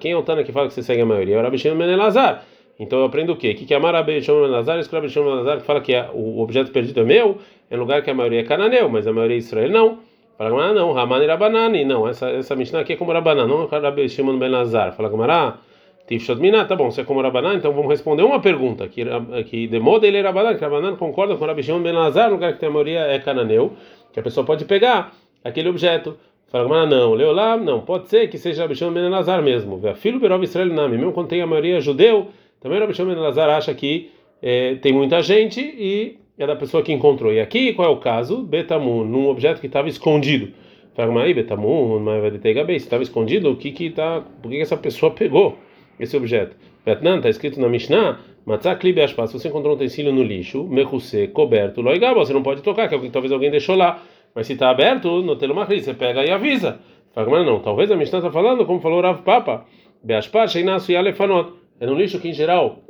Quem 0.00 0.12
é 0.12 0.16
o 0.16 0.22
Tana 0.22 0.44
que 0.44 0.52
fala 0.52 0.68
que 0.68 0.74
você 0.74 0.82
segue 0.82 1.02
a 1.02 1.06
maioria? 1.06 1.36
É 1.36 1.38
o 1.38 1.42
Rabi 1.42 1.58
Shimon 1.58 1.78
Ben 1.78 1.90
Elazar. 1.90 2.44
Então 2.78 2.98
eu 2.98 3.04
aprendo 3.06 3.32
o 3.32 3.36
quê? 3.36 3.54
Que 3.54 3.64
que 3.64 3.74
é 3.74 3.78
Rabi 3.78 4.20
Shimon 4.22 4.42
Ben 4.42 4.50
Elazar? 4.50 4.78
Esse 4.78 4.94
Rabi 4.94 5.08
Shimon 5.08 5.24
Ben 5.24 5.34
Elazar 5.34 5.58
que 5.58 5.64
fala 5.64 5.80
que 5.80 5.94
é, 5.94 6.10
o 6.12 6.40
objeto 6.40 6.70
perdido 6.70 7.00
é 7.00 7.04
meu, 7.04 7.38
é 7.70 7.76
lugar 7.76 8.02
que 8.02 8.10
a 8.10 8.14
maioria 8.14 8.40
é 8.40 8.44
cananeu, 8.44 8.88
mas 8.88 9.06
a 9.06 9.12
maioria 9.12 9.36
é 9.36 9.38
Israel 9.38 9.70
não. 9.70 9.98
Fala, 10.36 10.64
ah, 10.64 10.74
não, 10.74 10.92
Raman 10.92 11.22
e 11.22 11.26
Rabanani. 11.26 11.84
Não, 11.84 12.08
essa, 12.08 12.28
essa 12.28 12.56
Mishnah 12.56 12.80
aqui 12.80 12.94
é 12.94 12.96
como 12.96 13.12
Rabanan, 13.12 13.46
não 13.46 13.68
é 13.70 13.78
Rabi 13.78 14.08
Shimon 14.08 14.38
Ben 14.38 14.48
Elazar. 14.48 14.92
Fala, 14.92 15.08
Gamara, 15.08 15.58
Tifshot 16.06 16.38
Minah, 16.38 16.66
tá 16.66 16.76
bom, 16.76 16.90
você 16.90 17.00
é 17.00 17.04
como 17.04 17.22
Rabanan, 17.22 17.54
então 17.54 17.72
vamos 17.72 17.88
responder 17.88 18.24
uma 18.24 18.40
pergunta. 18.40 18.88
Que, 18.88 19.04
que 19.48 19.68
de 19.68 19.78
modo 19.78 20.04
ele 20.04 20.20
Rabanan, 20.20 20.54
que 20.56 20.60
Rabanan 20.60 20.96
concorda 20.96 21.36
com 21.36 21.46
Rabi 21.46 21.62
Shimon 21.62 21.82
Ben 21.82 21.92
Elazar, 21.92 22.30
lugar 22.30 22.58
que 22.58 22.66
a 22.66 22.70
maioria 22.70 23.00
é 23.00 23.18
cananeu, 23.20 23.72
que 24.12 24.20
a 24.20 24.22
pessoa 24.22 24.44
pode 24.44 24.64
pegar 24.64 25.12
aquele 25.42 25.68
objeto. 25.68 26.16
Fala, 26.54 26.86
não, 26.86 27.14
leu 27.14 27.32
lá, 27.32 27.56
não, 27.56 27.80
pode 27.80 28.08
ser 28.08 28.28
que 28.28 28.38
seja 28.38 28.62
Rabishon 28.62 28.92
Ben 28.92 29.06
Elazar 29.06 29.42
mesmo. 29.42 29.80
Filho 29.96 30.20
Berov 30.20 30.40
Israel 30.44 30.68
Nami, 30.68 30.96
mesmo 30.96 31.10
quando 31.10 31.26
tem 31.26 31.42
a 31.42 31.46
maioria 31.48 31.80
judeu, 31.80 32.28
também 32.60 32.78
Rabishon 32.78 33.06
Ben 33.06 33.16
Elazar 33.16 33.50
acha 33.50 33.74
que 33.74 34.12
é, 34.40 34.76
tem 34.76 34.92
muita 34.92 35.20
gente 35.20 35.60
e 35.60 36.16
é 36.38 36.46
da 36.46 36.54
pessoa 36.54 36.80
que 36.80 36.92
encontrou. 36.92 37.32
E 37.32 37.40
aqui, 37.40 37.72
qual 37.72 37.88
é 37.88 37.92
o 37.92 37.96
caso? 37.96 38.40
Betamun, 38.44 39.02
num 39.02 39.26
objeto 39.26 39.60
que 39.60 39.66
estava 39.66 39.88
escondido. 39.88 40.52
Fala, 40.94 41.24
aí, 41.24 41.34
Betamun, 41.34 41.98
mas 41.98 42.32
se 42.32 42.76
estava 42.76 43.02
escondido, 43.02 43.50
o 43.50 43.56
que 43.56 43.72
que 43.72 43.90
tá, 43.90 44.22
por 44.40 44.48
que, 44.48 44.58
que 44.58 44.62
essa 44.62 44.76
pessoa 44.76 45.10
pegou 45.10 45.58
esse 45.98 46.16
objeto? 46.16 46.54
Betnan, 46.86 47.16
está 47.16 47.30
escrito 47.30 47.60
na 47.60 47.68
Mishnah, 47.68 48.20
Matzah 48.46 48.76
Klibe 48.76 49.00
Ashpas, 49.00 49.32
você 49.32 49.48
encontrou 49.48 49.72
um 49.72 49.76
utensílio 49.76 50.12
no 50.12 50.22
lixo, 50.22 50.62
Mechuse, 50.68 51.26
coberto, 51.26 51.80
Loigaba, 51.80 52.24
você 52.24 52.32
não 52.32 52.44
pode 52.44 52.62
tocar, 52.62 52.88
que 52.88 53.10
talvez 53.10 53.32
alguém 53.32 53.50
deixou 53.50 53.74
lá. 53.74 54.00
Mas 54.34 54.46
se 54.46 54.54
está 54.54 54.70
aberto, 54.70 55.22
no 55.22 55.36
telomachri, 55.36 55.80
você 55.80 55.94
pega 55.94 56.24
e 56.24 56.30
avisa. 56.30 56.80
Fala, 57.14 57.30
mas 57.30 57.46
não, 57.46 57.60
talvez 57.60 57.90
a 57.90 57.96
Mishnah 57.96 58.18
está 58.18 58.30
falando, 58.30 58.66
como 58.66 58.80
falou 58.80 59.00
Rav 59.00 59.22
Papa, 59.22 59.64
Beashpar, 60.02 60.48
Sheinasu 60.48 60.90
e 60.90 60.96
Alefanot. 60.96 61.52
É 61.78 61.88
um 61.88 61.94
lixo 61.94 62.18
que, 62.18 62.28
em 62.28 62.32
geral, 62.32 62.80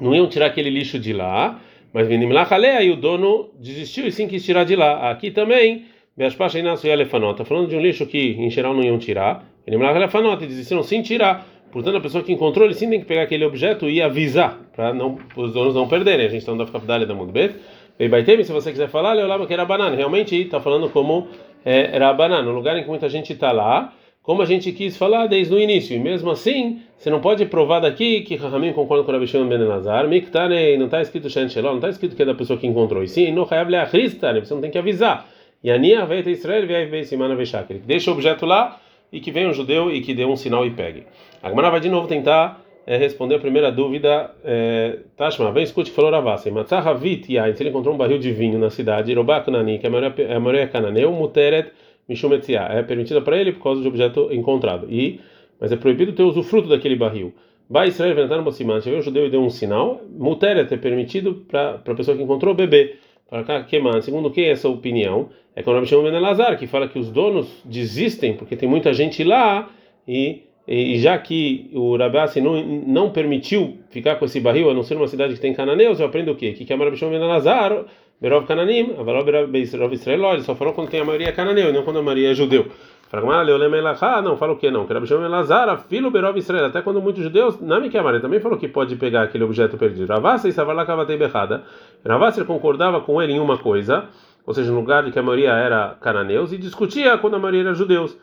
não 0.00 0.14
iam 0.14 0.28
tirar 0.28 0.46
aquele 0.46 0.70
lixo 0.70 0.98
de 0.98 1.12
lá, 1.12 1.60
mas 1.92 2.06
Vinimlachalea, 2.06 2.78
aí 2.78 2.90
o 2.90 2.96
dono 2.96 3.50
desistiu 3.58 4.06
e 4.06 4.12
sim 4.12 4.28
quis 4.28 4.44
tirar 4.44 4.64
de 4.64 4.76
lá. 4.76 5.10
Aqui 5.10 5.30
também, 5.30 5.86
Beashpar, 6.16 6.50
Sheinasu 6.50 6.86
e 6.86 6.92
Alefanot. 6.92 7.32
Está 7.32 7.44
falando 7.44 7.68
de 7.68 7.76
um 7.76 7.80
lixo 7.80 8.06
que, 8.06 8.36
em 8.38 8.48
geral, 8.48 8.74
não 8.74 8.82
iam 8.82 8.98
tirar. 8.98 9.44
Vinimlachalea, 9.66 10.08
Fanot, 10.08 10.44
e 10.44 10.46
desistiram 10.46 10.82
sem 10.82 11.02
tirar. 11.02 11.46
Portanto, 11.72 11.96
a 11.96 12.00
pessoa 12.00 12.22
que 12.22 12.32
encontrou, 12.32 12.66
ele 12.66 12.74
sim 12.74 12.88
tem 12.90 13.00
que 13.00 13.06
pegar 13.06 13.22
aquele 13.22 13.44
objeto 13.44 13.88
e 13.88 14.02
avisar, 14.02 14.60
para 14.76 14.94
os 15.36 15.52
donos 15.52 15.74
não 15.74 15.88
perderem. 15.88 16.26
A 16.26 16.28
gente 16.28 16.40
está 16.40 16.52
no 16.52 16.58
Dafkabdale 16.58 17.06
da 17.06 17.14
Mudbet. 17.14 17.54
Beibaitemi, 17.98 18.44
se 18.44 18.52
você 18.52 18.70
quiser 18.70 18.88
falar, 18.88 19.12
Leolama 19.12 19.46
que 19.46 19.52
era 19.52 19.64
banana. 19.64 19.94
Realmente 19.96 20.34
está 20.36 20.60
falando 20.60 20.88
como 20.90 21.28
é, 21.64 21.94
era 21.94 22.12
banana, 22.12 22.42
no 22.42 22.52
lugar 22.52 22.76
em 22.76 22.82
que 22.82 22.88
muita 22.88 23.08
gente 23.08 23.32
está 23.32 23.52
lá, 23.52 23.92
como 24.22 24.42
a 24.42 24.44
gente 24.44 24.72
quis 24.72 24.96
falar 24.96 25.26
desde 25.26 25.54
o 25.54 25.58
início. 25.58 25.94
E 25.94 25.98
mesmo 25.98 26.30
assim, 26.30 26.80
você 26.96 27.10
não 27.10 27.20
pode 27.20 27.44
provar 27.46 27.80
daqui 27.80 28.20
que 28.20 28.36
Rahamim 28.36 28.72
concorda 28.72 29.04
com 29.04 29.10
o 29.10 29.14
Rabi 29.14 29.26
Shimon 29.26 29.48
Ben 29.48 29.60
Elazar, 29.60 30.06
Miktane, 30.08 30.76
não 30.76 30.86
está 30.86 31.02
escrito 31.02 31.28
Shen 31.28 31.48
não 31.62 31.76
está 31.76 31.88
escrito 31.88 32.16
que 32.16 32.22
é 32.22 32.24
da 32.24 32.34
pessoa 32.34 32.58
que 32.58 32.66
encontrou. 32.66 33.02
E 33.02 33.08
sim, 33.08 33.32
no 33.32 33.46
Hayav 33.48 33.70
Leachristane, 33.70 34.40
você 34.40 34.54
não 34.54 34.60
tem 34.60 34.70
que 34.70 34.78
avisar. 34.78 35.26
E 35.62 35.70
a 35.70 35.78
Nia 35.78 36.04
vai 36.04 36.22
ter 36.22 36.32
Israel, 36.32 36.66
vai 36.66 36.86
ver 36.86 37.04
Simana 37.04 37.36
Veshak. 37.36 37.74
Deixa 37.86 38.10
o 38.10 38.14
objeto 38.14 38.46
lá 38.46 38.80
e 39.12 39.20
que 39.20 39.30
venha 39.30 39.48
um 39.48 39.52
judeu 39.52 39.90
e 39.92 40.00
que 40.00 40.14
dê 40.14 40.24
um 40.24 40.34
sinal 40.34 40.66
e 40.66 40.70
pegue. 40.70 41.04
A 41.42 41.48
Gemara 41.50 41.70
vai 41.70 41.80
de 41.80 41.88
novo 41.88 42.08
tentar 42.08 42.60
é, 42.86 42.96
responder 42.96 43.36
a 43.36 43.38
primeira 43.38 43.70
dúvida. 43.70 44.30
É, 44.44 44.98
Tashma, 45.16 45.52
vem 45.52 45.62
escute 45.62 45.90
que 45.90 45.96
falou 45.96 46.10
Ravassa. 46.10 46.50
Matzahavit 46.50 47.32
Yain, 47.32 47.54
se 47.54 47.62
ele 47.62 47.70
encontrou 47.70 47.94
um 47.94 47.98
barril 47.98 48.18
de 48.18 48.32
vinho 48.32 48.58
na 48.58 48.70
cidade, 48.70 49.12
Robakunani, 49.14 49.78
que 49.78 49.86
é 49.86 49.88
a 49.88 50.40
maioria, 50.40 50.62
é 50.62 50.66
cananeu, 50.66 51.12
Muteret 51.12 51.72
Mishumetzia, 52.08 52.60
é 52.62 52.82
permitida 52.82 53.20
para 53.20 53.36
ele 53.36 53.52
por 53.52 53.62
causa 53.62 53.82
do 53.82 53.88
objeto 53.88 54.28
encontrado. 54.32 54.86
E, 54.90 55.20
mas 55.60 55.70
é 55.70 55.76
proibido 55.76 56.12
ter 56.12 56.22
usufruto 56.22 56.68
daquele 56.68 56.96
barril. 56.96 57.32
Vai 57.70 57.88
Israel 57.88 58.12
inventando 58.12 58.42
Bosiman, 58.42 58.80
se 58.80 58.90
o 58.90 59.00
judeu 59.00 59.26
e 59.26 59.30
deu 59.30 59.40
um 59.40 59.48
sinal, 59.48 60.02
Muteret 60.10 60.72
é 60.74 60.76
permitido 60.76 61.44
para 61.48 61.80
a 61.86 61.94
pessoa 61.94 62.16
que 62.16 62.22
encontrou 62.22 62.54
beber. 62.54 62.98
Para 63.30 63.44
cá, 63.44 63.62
que 63.62 63.80
segundo 64.02 64.30
quem 64.30 64.44
é 64.44 64.50
essa 64.50 64.68
opinião? 64.68 65.30
É 65.56 65.62
quando 65.62 65.76
o 65.76 65.78
Rabi 65.78 65.88
Shimon 65.88 66.02
Ben 66.02 66.14
Elazar, 66.14 66.58
que 66.58 66.66
fala 66.66 66.86
que 66.86 66.98
os 66.98 67.10
donos 67.10 67.62
desistem 67.64 68.34
porque 68.34 68.56
tem 68.56 68.68
muita 68.68 68.92
gente 68.92 69.24
lá 69.24 69.70
e 70.06 70.42
e 70.66 70.98
já 70.98 71.18
que 71.18 71.70
o 71.74 71.96
Rabassi 71.96 72.40
não, 72.40 72.62
não 72.64 73.10
permitiu 73.10 73.78
ficar 73.90 74.16
com 74.16 74.24
esse 74.24 74.40
barril, 74.40 74.70
a 74.70 74.74
não 74.74 74.82
ser 74.82 74.96
uma 74.96 75.08
cidade 75.08 75.34
que 75.34 75.40
tem 75.40 75.52
cananeus, 75.52 75.98
eu 75.98 76.06
aprendo 76.06 76.30
o 76.32 76.36
quê? 76.36 76.52
Que 76.52 76.64
que 76.64 76.72
é 76.72 76.76
Marabishon 76.76 77.10
Ben 77.10 77.18
Lazar, 77.18 77.84
Berov 78.20 78.46
Cananim, 78.46 78.94
Avarov 78.98 79.28
Israel, 79.56 80.34
ele 80.34 80.42
só 80.42 80.54
falou 80.54 80.72
quando 80.72 80.88
tem 80.88 81.00
a 81.00 81.04
maioria 81.04 81.32
cananeu, 81.32 81.72
não 81.72 81.82
quando 81.82 81.98
a 81.98 82.02
maioria 82.02 82.30
é 82.30 82.34
judeu. 82.34 82.66
Elachá, 83.12 84.22
não, 84.22 84.38
fala 84.38 84.54
o 84.54 84.56
que 84.56 84.70
não? 84.70 84.86
Que 84.86 84.94
Rabi 84.94 85.06
Shimon 85.06 85.24
Elazar, 85.24 85.84
filho 85.86 86.10
Berov 86.10 86.38
Israel, 86.38 86.66
até 86.66 86.80
quando 86.80 87.02
muitos 87.02 87.22
judeus, 87.22 87.60
Nami 87.60 87.90
Kiamare, 87.90 88.20
também 88.20 88.40
falou 88.40 88.56
que 88.56 88.66
pode 88.68 88.96
pegar 88.96 89.22
aquele 89.22 89.44
objeto 89.44 89.76
perdido. 89.76 90.06
Ravassa 90.06 90.48
e 90.48 90.52
Savarla 90.52 90.86
Kavatei 90.86 91.18
Berrada. 91.18 91.62
Ravassa 92.06 92.42
concordava 92.44 93.02
com 93.02 93.20
ele 93.20 93.34
em 93.34 93.38
uma 93.38 93.58
coisa, 93.58 94.04
ou 94.46 94.54
seja, 94.54 94.70
no 94.70 94.78
lugar 94.78 95.02
de 95.02 95.10
que 95.10 95.18
a 95.18 95.22
maioria 95.22 95.50
era 95.50 95.94
cananeus, 96.00 96.52
e 96.52 96.58
discutia 96.58 97.18
quando 97.18 97.34
a 97.34 97.38
maioria 97.38 97.62
era 97.62 97.74
judeus. 97.74 98.16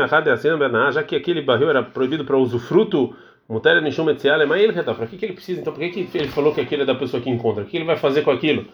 Achad 0.00 0.26
Yasin 0.26 0.56
Berná, 0.58 0.90
já 0.90 1.02
que 1.02 1.16
aquele 1.16 1.40
barril 1.40 1.70
era 1.70 1.82
proibido 1.82 2.24
para 2.24 2.36
usufruto, 2.36 3.14
mas 3.48 3.62
ele 4.62 4.72
Para 4.94 5.06
que, 5.06 5.16
que 5.16 5.24
ele 5.24 5.32
precisa? 5.32 5.60
Então, 5.60 5.72
por 5.72 5.80
que, 5.80 6.04
que 6.04 6.18
ele 6.18 6.28
falou 6.28 6.54
que 6.54 6.60
aquele 6.60 6.82
é 6.82 6.84
da 6.84 6.94
pessoa 6.94 7.22
que 7.22 7.30
encontra? 7.30 7.64
O 7.64 7.66
que 7.66 7.76
ele 7.76 7.84
vai 7.84 7.96
fazer 7.96 8.22
com 8.22 8.30
aquilo? 8.30 8.66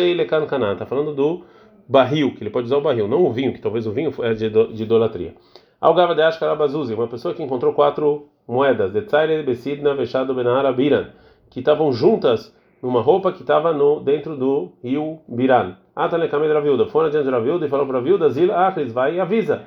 E 0.00 0.14
Canaan, 0.46 0.72
está 0.72 0.86
falando 0.86 1.14
do 1.14 1.44
barril, 1.88 2.34
que 2.34 2.42
ele 2.42 2.50
pode 2.50 2.66
usar 2.66 2.78
o 2.78 2.80
barril, 2.80 3.06
não 3.06 3.24
o 3.24 3.32
vinho, 3.32 3.52
que 3.52 3.60
talvez 3.60 3.86
o 3.86 3.92
vinho 3.92 4.12
é 4.22 4.32
de, 4.32 4.48
de 4.48 4.82
idolatria. 4.82 5.34
Algava 5.80 6.14
de 6.14 6.22
Ashkarabazuzi, 6.22 6.94
uma 6.94 7.06
pessoa 7.06 7.34
que 7.34 7.42
encontrou 7.42 7.72
quatro 7.72 8.28
moedas, 8.48 8.92
de 8.92 9.02
Biran, 10.72 11.10
que 11.50 11.60
estavam 11.60 11.92
juntas 11.92 12.55
numa 12.82 13.00
roupa 13.00 13.32
que 13.32 13.40
estava 13.40 13.72
dentro 14.00 14.36
do 14.36 14.72
rio 14.82 15.18
Biran. 15.28 15.74
Atalekame 15.94 16.48
da 16.48 16.60
viúda, 16.60 16.86
foi 16.86 17.06
adiante 17.06 17.30
da 17.30 17.38
viúda 17.38 17.66
e 17.66 17.68
falou 17.68 17.86
para 17.86 17.98
a 17.98 18.02
viúda, 18.02 18.28
Zil 18.28 18.54
Achris, 18.54 18.92
vai 18.92 19.16
e 19.16 19.20
avisa. 19.20 19.62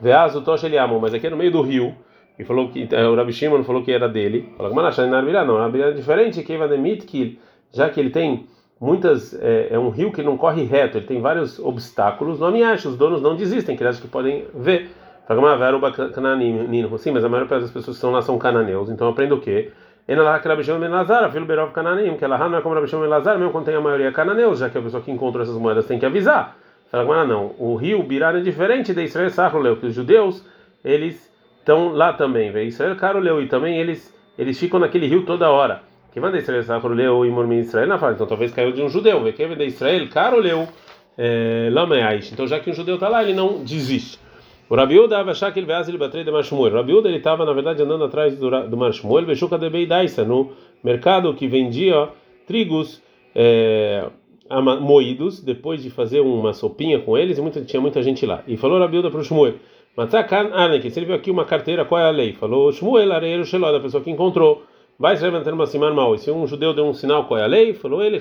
Veazo 0.00 0.42
Tosh 0.42 0.64
Eliamo, 0.64 1.00
mas 1.00 1.14
aqui 1.14 1.26
é 1.26 1.30
no 1.30 1.36
meio 1.36 1.50
do 1.50 1.62
rio, 1.62 1.94
e 2.38 2.44
falou 2.44 2.68
que 2.68 2.88
eh, 2.90 3.06
o 3.06 3.14
Rabi 3.14 3.32
Shimon 3.32 3.62
falou 3.64 3.82
que 3.82 3.92
era 3.92 4.08
dele. 4.08 4.52
Falou 4.56 4.70
que 4.70 4.76
Manachan 4.76 5.24
Biran, 5.24 5.44
não, 5.44 5.70
Biran 5.70 5.88
é 5.88 5.92
diferente, 5.92 6.42
que 6.42 6.56
vai 6.56 6.68
de 6.68 7.38
já 7.72 7.88
que 7.88 8.00
ele 8.00 8.10
tem 8.10 8.46
muitas 8.80 9.34
é, 9.34 9.68
é, 9.74 9.78
um 9.78 9.90
rio 9.90 10.10
que 10.10 10.22
não 10.22 10.36
corre 10.36 10.64
reto, 10.64 10.96
ele 10.96 11.06
tem 11.06 11.20
vários 11.20 11.58
obstáculos. 11.58 12.40
Não 12.40 12.50
me 12.50 12.62
acha, 12.62 12.88
os 12.88 12.96
donos 12.96 13.20
não 13.20 13.36
desistem, 13.36 13.76
que 13.76 13.84
eles 13.84 14.00
que 14.00 14.08
podem 14.08 14.46
ver. 14.54 14.90
Sim, 16.98 17.10
mas 17.12 17.24
a 17.24 17.28
maior 17.28 17.46
parte 17.46 17.62
das 17.62 17.70
pessoas 17.70 17.96
que 17.96 17.98
estão 17.98 18.10
lá 18.10 18.22
são 18.22 18.38
cananeus. 18.38 18.90
Então 18.90 19.08
aprenda 19.08 19.34
o 19.34 19.40
quê? 19.40 19.70
Ela 20.12 20.24
lá 20.24 20.38
que 20.40 20.48
Rabi 20.48 20.64
Shimon 20.64 20.80
ben 20.80 20.90
Lazar, 20.90 21.30
filho 21.30 21.46
Berov 21.46 21.72
Cananim, 21.72 22.16
que 22.16 22.24
ela 22.24 22.48
não 22.48 22.58
é 22.58 22.60
como 22.60 22.74
Rabi 22.74 22.88
Shimon 22.88 23.02
ben 23.02 23.10
Lazar, 23.10 23.38
mesmo 23.38 23.52
quando 23.52 23.66
tem 23.66 23.74
a 23.74 23.80
maioria 23.80 24.10
cananeus, 24.10 24.58
já 24.58 24.68
que 24.68 24.76
a 24.76 24.82
pessoa 24.82 25.02
que 25.02 25.10
encontrou 25.10 25.42
essas 25.42 25.56
moedas 25.56 25.86
tem 25.86 25.98
que 25.98 26.06
avisar. 26.06 26.56
Fala, 26.90 27.24
não, 27.24 27.54
o 27.58 27.76
rio 27.76 28.02
Birar 28.02 28.34
é 28.34 28.40
diferente 28.40 28.92
de 28.92 29.04
Israel 29.04 29.30
Sacroleu, 29.30 29.76
que 29.76 29.86
os 29.86 29.94
judeus, 29.94 30.44
eles 30.84 31.32
estão 31.58 31.92
lá 31.92 32.12
também, 32.12 32.50
vê 32.50 32.64
Israel 32.64 32.96
Caroleu, 32.96 33.40
e 33.40 33.46
também 33.46 33.78
eles 33.78 34.12
eles 34.40 34.58
ficam 34.58 34.80
naquele 34.80 35.06
rio 35.06 35.26
toda 35.26 35.50
hora. 35.50 35.82
Que 36.12 36.18
manda 36.18 36.38
Israel 36.38 36.62
Sacro 36.62 36.94
leu 36.94 37.26
e 37.26 37.30
Mormin 37.30 37.58
Israel 37.58 37.86
na 37.86 37.98
fala. 37.98 38.14
Então 38.14 38.26
talvez 38.26 38.52
caiu 38.52 38.72
de 38.72 38.80
um 38.80 38.88
judeu. 38.88 39.22
Vê 39.22 39.32
que 39.32 39.46
vem 39.46 39.66
Israel, 39.66 40.08
caro 40.08 40.40
leu 40.40 40.66
é, 41.18 41.68
Lameaish. 41.70 42.32
Então 42.32 42.46
já 42.46 42.58
que 42.58 42.70
um 42.70 42.72
judeu 42.72 42.94
está 42.94 43.06
lá, 43.06 43.22
ele 43.22 43.34
não 43.34 43.62
desiste. 43.62 44.18
O 44.70 44.76
Rabiuda 44.76 45.18
achar 45.18 45.52
que 45.52 45.58
ele 45.58 45.66
vai 45.66 45.82
ele 45.84 46.24
de 46.24 46.30
Marshmuel. 46.30 46.72
O 46.72 46.76
Rabiuda 46.76 47.08
ele 47.08 47.18
estava 47.18 47.44
na 47.44 47.52
verdade 47.52 47.82
andando 47.82 48.04
atrás 48.04 48.38
do, 48.38 48.48
do 48.68 48.76
Marshmuel, 48.76 49.26
Bechuca 49.26 49.58
de 49.58 49.68
Beidaisa, 49.68 50.24
no 50.24 50.52
mercado 50.84 51.34
que 51.34 51.48
vendia 51.48 52.08
trigos 52.46 53.02
é, 53.34 54.08
moídos, 54.80 55.40
depois 55.40 55.82
de 55.82 55.90
fazer 55.90 56.20
uma 56.20 56.52
sopinha 56.52 57.00
com 57.00 57.18
eles, 57.18 57.36
e 57.36 57.40
muita, 57.40 57.62
tinha 57.62 57.80
muita 57.80 58.00
gente 58.00 58.24
lá. 58.24 58.44
E 58.46 58.56
falou 58.56 58.78
Rabiuda 58.78 59.10
para 59.10 59.18
o 59.18 59.24
Shmuel. 59.24 59.54
Matzakan 59.96 60.50
Anek, 60.52 60.88
se 60.88 61.00
ele 61.00 61.06
viu 61.06 61.16
aqui 61.16 61.32
uma 61.32 61.44
carteira, 61.44 61.84
qual 61.84 62.00
é 62.00 62.04
a 62.04 62.10
lei? 62.10 62.32
Falou 62.34 62.70
Shmuel, 62.70 63.12
areiro 63.12 63.44
Sheló, 63.44 63.72
da 63.72 63.80
pessoa 63.80 64.04
que 64.04 64.10
encontrou. 64.10 64.62
Vai 64.96 65.16
se 65.16 65.24
levantando 65.24 65.54
uma 65.54 65.66
semana 65.66 65.92
mal. 65.92 66.14
E 66.14 66.18
se 66.18 66.30
um 66.30 66.46
judeu 66.46 66.72
deu 66.72 66.86
um 66.86 66.94
sinal, 66.94 67.24
qual 67.24 67.40
é 67.40 67.42
a 67.42 67.46
lei? 67.46 67.74
Falou 67.74 68.04
ele, 68.04 68.20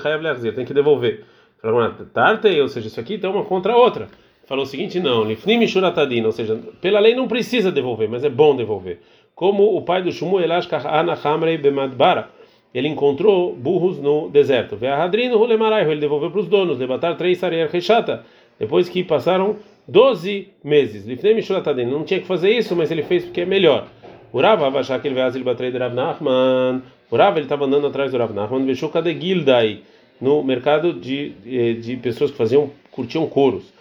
tem 0.55 0.65
que 0.65 0.73
devolver. 0.73 1.25
Falou, 1.61 1.91
Tarte, 2.11 2.59
ou 2.59 2.67
seja, 2.69 2.87
isso 2.87 2.99
aqui 2.99 3.19
tem 3.19 3.29
uma 3.29 3.43
contra 3.43 3.73
a 3.73 3.77
outra. 3.77 4.07
Falou 4.49 4.63
o 4.63 4.67
seguinte, 4.67 4.99
não, 4.99 5.25
Lifnim 5.25 5.59
ou 6.25 6.31
seja, 6.31 6.59
pela 6.81 6.99
lei 6.99 7.13
não 7.13 7.27
precisa 7.27 7.71
devolver, 7.71 8.09
mas 8.09 8.23
é 8.23 8.29
bom 8.29 8.55
devolver. 8.55 8.97
Como 9.35 9.77
o 9.77 9.83
pai 9.83 10.01
do 10.01 10.11
Shmuel 10.11 10.49
Hamrei 11.23 11.55
Bemadbara, 11.59 12.29
ele 12.73 12.87
encontrou 12.87 13.55
burros 13.55 13.99
no 13.99 14.27
deserto. 14.27 14.75
Veahadrino 14.75 15.39
ele 15.45 15.99
devolveu 15.99 16.31
para 16.31 16.39
os 16.39 16.47
donos, 16.47 16.79
debatar 16.79 17.15
três 17.15 17.37
sarear 17.37 17.69
rechata, 17.69 18.25
depois 18.57 18.89
que 18.89 19.03
passaram 19.03 19.57
12 19.87 20.47
meses. 20.63 21.05
Lifnim 21.05 21.39
Shuratadin, 21.43 21.85
não 21.85 22.03
tinha 22.03 22.19
que 22.19 22.25
fazer 22.25 22.49
isso, 22.49 22.75
mas 22.75 22.89
ele 22.89 23.03
fez 23.03 23.25
porque 23.25 23.41
é 23.41 23.45
melhor. 23.45 23.85
Achar 24.79 24.99
que 24.99 25.07
ele 25.07 25.13
veio 25.13 25.43
batrei 25.43 25.69
de 25.69 25.77
Rav 25.77 25.93
Nachman. 25.93 26.81
O 27.11 27.15
Rav 27.15 27.37
ele 27.37 27.45
estava 27.45 27.65
andando 27.65 27.85
atrás 27.85 28.11
do 28.11 28.17
Rav 28.17 28.33
Nachman, 28.33 28.65
deixou 28.65 28.89
cadê 28.89 29.13
Gildai 29.13 29.81
no 30.19 30.41
mercado 30.43 30.91
de, 30.91 31.33
eh, 31.45 31.73
de 31.73 31.97
pessoas 31.97 32.31
que 32.31 32.37
faziam 32.37 32.71
curtiam 32.89 33.27
couros. 33.27 33.77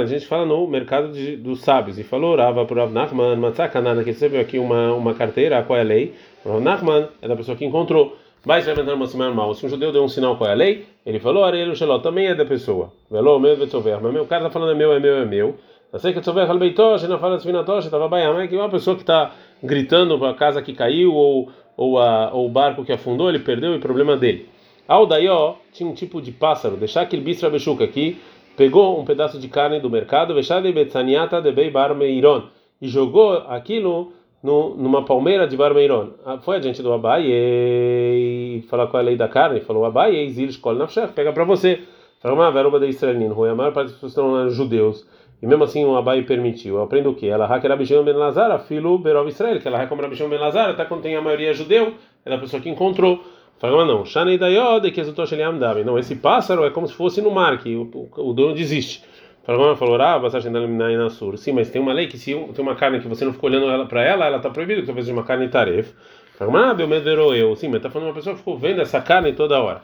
A 0.00 0.06
gente 0.06 0.26
fala 0.26 0.46
no 0.46 0.66
mercado 0.66 1.12
de, 1.12 1.36
dos 1.36 1.60
sábios. 1.60 1.98
E 1.98 2.02
falou 2.02 2.36
Rava 2.36 2.62
o 2.62 2.74
Rav 2.74 2.90
Nachman, 2.90 3.36
Matzakanana, 3.36 4.02
que 4.02 4.08
recebeu 4.12 4.40
aqui 4.40 4.58
uma, 4.58 4.94
uma 4.94 5.12
carteira, 5.12 5.62
qual 5.62 5.78
é 5.78 5.82
a 5.82 5.84
lei? 5.84 6.14
O 6.42 6.48
Rav 6.48 6.62
Nachman 6.62 7.08
é 7.20 7.28
da 7.28 7.36
pessoa 7.36 7.54
que 7.54 7.66
encontrou. 7.66 8.16
Vai 8.42 8.62
se 8.62 8.68
levantando 8.68 8.96
uma 8.96 9.06
semana 9.06 9.34
mal. 9.34 9.52
Se 9.52 9.66
um 9.66 9.68
judeu 9.68 9.92
deu 9.92 10.02
um 10.02 10.08
sinal, 10.08 10.38
qual 10.38 10.48
é 10.48 10.54
a 10.54 10.56
lei? 10.56 10.86
Ele 11.04 11.20
falou, 11.20 11.44
Arelo 11.44 11.76
Shaló, 11.76 11.98
também 11.98 12.28
é 12.28 12.34
da 12.34 12.46
pessoa. 12.46 12.94
Velô, 13.10 13.38
meu, 13.38 13.54
Mas 13.58 14.12
meu 14.14 14.24
cara 14.24 14.46
está 14.46 14.50
falando 14.50 14.72
é 14.72 14.74
meu, 14.74 14.90
é 14.94 14.98
meu, 14.98 15.16
é 15.18 15.26
meu. 15.26 15.54
Eu 15.92 15.98
sei 15.98 16.14
que 16.14 16.22
souber 16.22 16.48
Halbeitosh, 16.48 17.02
não 17.06 17.18
fala 17.18 17.36
Svinatosh, 17.36 17.84
estava 17.84 18.08
Bayama, 18.08 18.46
que 18.46 18.56
uma 18.56 18.70
pessoa 18.70 18.96
que 18.96 19.02
está 19.02 19.32
gritando 19.62 20.18
para 20.18 20.30
a 20.30 20.34
casa 20.34 20.62
que 20.62 20.72
caiu 20.72 21.12
ou, 21.12 21.50
ou, 21.76 21.98
a, 21.98 22.32
ou 22.32 22.46
o 22.46 22.48
barco 22.48 22.82
que 22.86 22.92
afundou, 22.92 23.28
ele 23.28 23.40
perdeu 23.40 23.74
e 23.74 23.78
problema 23.78 24.16
dele. 24.16 24.48
Aldaió 24.86 25.56
tinha 25.72 25.88
um 25.88 25.94
tipo 25.94 26.20
de 26.20 26.30
pássaro, 26.30 26.76
deixar 26.76 27.02
aquele 27.02 27.22
bistra 27.22 27.48
bechuca 27.48 27.84
aqui, 27.84 28.18
pegou 28.56 29.00
um 29.00 29.04
pedaço 29.04 29.38
de 29.38 29.48
carne 29.48 29.80
do 29.80 29.90
mercado, 29.90 30.34
de 30.34 30.72
betzaniata 30.72 31.40
de 31.40 31.52
beibar 31.52 31.94
meiron, 31.94 32.44
e 32.80 32.88
jogou 32.88 33.32
aquilo 33.48 34.12
no, 34.44 34.76
numa 34.76 35.02
palmeira 35.06 35.48
de 35.48 35.56
Barmeiron. 35.56 36.10
Ah, 36.24 36.38
foi 36.38 36.56
adiante 36.56 36.82
do 36.82 36.92
Abai 36.92 37.24
e 37.26 38.62
falou 38.68 38.88
qual 38.88 39.00
é 39.00 39.04
a 39.04 39.06
lei 39.06 39.16
da 39.16 39.26
carne, 39.26 39.60
falou 39.60 39.86
Abai, 39.86 40.28
Zil 40.28 40.52
Shkol 40.52 40.74
Nafshech, 40.74 41.14
pega 41.14 41.32
para 41.32 41.44
você. 41.44 41.80
Falou, 42.20 42.38
uma 42.38 42.50
verba 42.50 42.78
de 42.78 42.88
Israelino, 42.88 43.42
a 43.44 43.54
maior 43.54 43.72
parte 43.72 43.88
das 43.88 43.94
pessoas 43.94 44.12
estão 44.12 44.50
judeus. 44.50 45.06
E 45.42 45.46
mesmo 45.46 45.64
assim 45.64 45.84
o 45.84 45.96
Abai 45.96 46.22
permitiu. 46.22 46.76
Eu 46.76 46.82
aprendo 46.82 47.10
o 47.10 47.14
quê? 47.14 47.26
Ela 47.26 47.46
hacker 47.46 47.72
Abishon 47.72 48.02
ben 48.02 48.14
Lazar, 48.14 48.58
filho 48.60 48.98
Berov 48.98 49.28
Israel, 49.28 49.60
que 49.60 49.68
ela 49.68 49.78
hacker 49.78 50.04
Abishon 50.04 50.28
ben 50.28 50.38
Lazar, 50.38 50.70
até 50.70 50.84
quando 50.84 51.02
tem 51.02 51.16
a 51.16 51.22
maioria 51.22 51.52
judeu, 51.54 51.94
é 52.24 52.34
a 52.34 52.38
pessoa 52.38 52.62
que 52.62 52.68
encontrou. 52.68 53.20
Fala, 53.58 53.84
não, 53.84 54.04
Shanei 54.04 54.36
Dayod, 54.36 54.90
que 54.90 55.00
exultou 55.00 55.24
Davi. 55.58 55.84
Não, 55.84 55.98
esse 55.98 56.16
pássaro 56.16 56.64
é 56.64 56.70
como 56.70 56.86
se 56.86 56.94
fosse 56.94 57.22
no 57.22 57.30
mar, 57.30 57.58
que 57.58 57.74
o, 57.74 58.08
o, 58.16 58.32
dono 58.32 58.54
desiste. 58.54 59.02
Fala, 59.44 59.76
falou, 59.76 60.00
ah, 60.00 60.18
passagem 60.20 60.50
da 60.50 60.60
na 60.60 61.10
sur. 61.10 61.38
Sim, 61.38 61.52
mas 61.52 61.70
tem 61.70 61.80
uma 61.80 61.92
lei 61.92 62.06
que 62.06 62.18
se 62.18 62.34
tem 62.34 62.64
uma 62.64 62.74
carne 62.74 63.00
que 63.00 63.08
você 63.08 63.24
não 63.24 63.32
ficou 63.32 63.48
olhando 63.48 63.70
ela 63.70 63.86
para 63.86 64.02
ela, 64.02 64.26
ela 64.26 64.36
está 64.38 64.50
proibida, 64.50 64.84
talvez 64.84 65.06
de 65.06 65.12
uma 65.12 65.22
carne 65.22 65.48
taref. 65.48 65.92
Fala, 66.36 66.72
ah, 66.72 67.36
eu. 67.36 67.54
Sim, 67.54 67.68
mas 67.68 67.76
está 67.76 67.90
falando 67.90 68.08
uma 68.08 68.14
pessoa 68.14 68.34
que 68.34 68.40
ficou 68.40 68.58
vendo 68.58 68.80
essa 68.80 69.00
carne 69.00 69.32
toda 69.32 69.60
hora. 69.62 69.82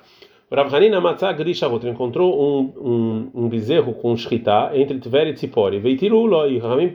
Rav 0.53 0.75
Hanina 0.75 1.01
Matzah 1.01 1.33
Grishavot 1.33 1.87
encontrou 1.87 2.35
um, 2.37 2.73
um, 2.77 3.45
um 3.45 3.49
bezerro 3.49 3.95
com 3.95 4.17
shkita 4.17 4.73
entre 4.75 4.99
Tver 4.99 5.29
e 5.29 5.35
Tzipori. 5.35 5.79
Veitirulo 5.79 6.45
e 6.49 6.59
Ramim 6.59 6.93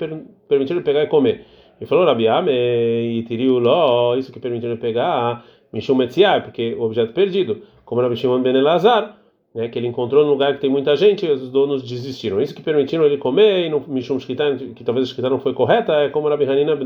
permitiram 0.49 0.81
pegar 0.81 1.03
e 1.03 1.07
comer. 1.07 1.45
E 1.79 1.85
falou 1.85 2.05
Rabi 2.05 2.27
Ame 2.27 2.51
e 2.51 3.23
Tiriulo, 3.23 4.17
isso 4.17 4.31
que 4.31 4.39
permitiram 4.39 4.75
pegar, 4.77 5.45
Mishum 5.75 5.95
Metziah, 5.95 6.39
porque 6.39 6.73
o 6.73 6.83
objeto 6.83 7.11
perdido, 7.11 7.61
como 7.83 8.01
Rabi 8.01 8.15
Shimon 8.15 8.41
Ben 8.41 8.55
Elazar, 8.55 9.17
né, 9.53 9.67
que 9.67 9.77
ele 9.77 9.87
encontrou 9.87 10.23
num 10.23 10.31
lugar 10.31 10.53
que 10.53 10.61
tem 10.61 10.69
muita 10.69 10.95
gente 10.95 11.25
e 11.25 11.29
os 11.29 11.49
donos 11.51 11.83
desistiram. 11.83 12.41
Isso 12.41 12.55
que 12.55 12.61
permitiram 12.61 13.05
ele 13.05 13.17
comer 13.17 13.65
e 13.65 13.69
no 13.69 13.83
Mishum 13.85 14.17
Shkita, 14.17 14.55
que 14.73 14.83
talvez 14.85 15.05
a 15.05 15.11
shkita 15.11 15.29
não 15.29 15.39
foi 15.39 15.53
correta, 15.53 15.91
é 15.93 16.09
como 16.09 16.29
Rabi 16.29 16.45
Hanina 16.45 16.77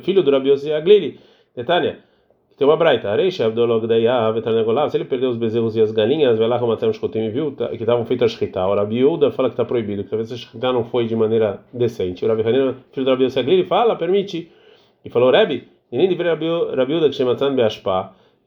filho 0.00 0.22
do 0.22 0.30
Rabi 0.30 0.50
Yossi 0.50 0.72
Aglili. 0.72 1.18
Detalhe. 1.56 1.96
Tem 2.58 2.66
uma 2.66 2.76
braita, 2.76 3.08
Areixa 3.08 3.46
Abdolog 3.46 3.86
Daya 3.86 4.30
Vetanegolav, 4.32 4.90
se 4.90 4.98
ele 4.98 5.06
perdeu 5.06 5.30
os 5.30 5.38
bezerros 5.38 5.74
e 5.76 5.80
as 5.80 5.90
galinhas, 5.90 6.38
vai 6.38 6.46
lá 6.46 6.56
arrumatar 6.56 6.90
os 6.90 7.00
e 7.02 7.28
viu 7.30 7.52
que 7.52 7.74
estavam 7.76 8.04
feitos 8.04 8.24
a 8.24 8.28
shkita. 8.28 8.66
O 8.66 8.74
Rabi 8.74 8.96
Yehuda 8.96 9.30
fala 9.30 9.48
que 9.48 9.54
está 9.54 9.64
proibido, 9.64 10.04
que 10.04 10.10
talvez 10.10 10.30
a 10.30 10.36
shkita 10.36 10.70
não 10.70 10.84
foi 10.84 11.06
de 11.06 11.16
maneira 11.16 11.60
decente. 11.72 12.22
O 12.22 12.28
Rabi 12.28 12.42
Hanina, 12.42 12.76
filho 12.92 13.06
do 13.06 13.10
Rabi 13.10 13.24
Yossi 13.24 13.64
fala, 13.64 13.96
permite. 13.96 14.52
E 15.02 15.08
falou, 15.08 15.30
Rabi, 15.30 15.68
que. 15.90 15.98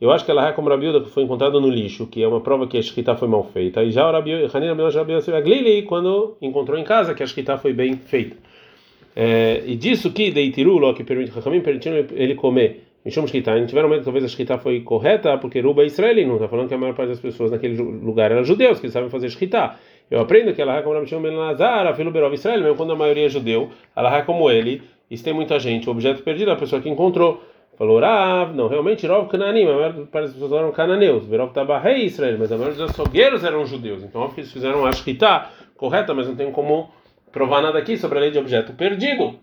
Eu 0.02 0.12
acho 0.12 0.26
que 0.26 0.32
ela 0.32 0.50
é 0.50 0.52
como 0.52 0.70
Rabi 0.70 0.86
Yehuda 0.86 1.06
que 1.06 1.10
foi 1.10 1.24
encontrado 1.24 1.62
no 1.62 1.70
lixo, 1.70 2.08
que 2.08 2.22
é 2.22 2.28
uma 2.28 2.42
prova 2.42 2.68
que 2.68 2.78
a 2.78 2.82
shkita 2.82 3.16
foi 3.16 3.28
mal 3.28 3.44
feita. 3.44 3.84
E 3.84 3.92
já 3.92 4.08
o 4.08 4.12
Rabi 4.12 4.50
Hanina 4.54 4.76
Rabi 4.76 5.14
Yossi 5.14 5.32
quando 5.88 6.36
encontrou 6.42 6.78
em 6.78 6.84
casa 6.84 7.14
que 7.14 7.24
a 7.24 7.26
shkita 7.26 7.58
foi 7.58 7.72
bem 7.72 7.96
feita. 7.96 8.36
É, 9.16 9.64
e 9.66 9.76
disso 9.76 10.12
que 10.12 10.32
Deitiru, 10.32 10.94
que 10.94 11.04
permite, 11.04 11.32
permitiram 11.62 12.06
ele 12.16 12.36
comer 12.36 12.84
Mishum 13.06 13.28
Shkita, 13.28 13.58
em 13.58 13.66
tiveram 13.66 13.90
medo 13.90 14.04
talvez 14.04 14.24
a 14.24 14.30
Shkita 14.30 14.58
foi 14.58 14.80
correta, 14.80 15.38
porque 15.38 15.60
Ruba 15.60 15.84
é 15.84 15.88
israelino, 15.88 16.36
está 16.36 16.48
falando 16.48 16.70
que 16.70 16.74
a 16.74 16.78
maior 16.78 16.96
parte 16.96 17.10
das 17.10 17.20
pessoas 17.20 17.52
naquele 17.52 17.76
lugar 17.76 18.32
eram 18.32 18.46
judeus, 18.46 18.80
que 18.80 18.90
sabem 18.90 19.10
fazer 19.10 19.30
Shkita. 19.30 19.76
Eu 20.10 20.22
aprendo 20.22 20.54
que 20.54 20.62
ela 20.62 20.78
é 20.78 20.82
como 20.82 20.96
Rabi 20.96 21.08
Shimon 21.08 21.22
Ben 21.22 21.36
Lazar, 21.36 21.94
filho 21.96 22.12
Berov 22.12 22.34
Israel, 22.34 22.62
mesmo 22.62 22.78
quando 22.78 22.94
a 22.94 22.96
maioria 22.96 23.26
é 23.26 23.30
judeu, 23.30 23.72
ela 23.94 24.18
é 24.18 24.22
como 24.22 24.50
ele, 24.50 24.82
e 25.14 25.18
se 25.18 25.24
tem 25.24 25.32
muita 25.32 25.60
gente, 25.60 25.88
o 25.88 25.92
objeto 25.92 26.24
perdido 26.24 26.50
é 26.50 26.54
a 26.56 26.58
pessoa 26.58 26.82
que 26.82 26.90
encontrou. 26.90 27.44
Falou, 27.78 28.00
Rav, 28.00 28.56
não, 28.56 28.68
realmente 28.68 29.06
Rov 29.06 29.30
Cananim, 29.30 29.68
a 29.68 29.74
maior 29.74 29.94
parte 30.08 30.26
das 30.26 30.34
pessoas 30.34 30.52
eram 30.54 30.72
cananeus, 30.72 31.26
Berov 31.26 31.54
Tabarrei 31.54 32.06
Israel, 32.06 32.38
mas 32.40 32.52
a 32.52 32.58
maioria 32.58 32.80
dos 32.80 32.90
açougueiros 32.90 33.44
eram 33.44 33.64
judeus, 33.64 34.04
então 34.04 34.32
eles 34.36 34.52
fizeram 34.52 34.84
a 34.88 34.92
Shkita 34.92 35.50
correta, 35.78 36.16
mas 36.16 36.28
não 36.28 36.36
tem 36.36 36.52
como 36.52 36.90
provar 37.32 37.62
nada 37.62 37.78
aqui 37.78 37.96
sobre 37.96 38.18
a 38.18 38.22
lei 38.22 38.32
de 38.32 38.40
objeto 38.40 38.74
perdido. 38.74 39.36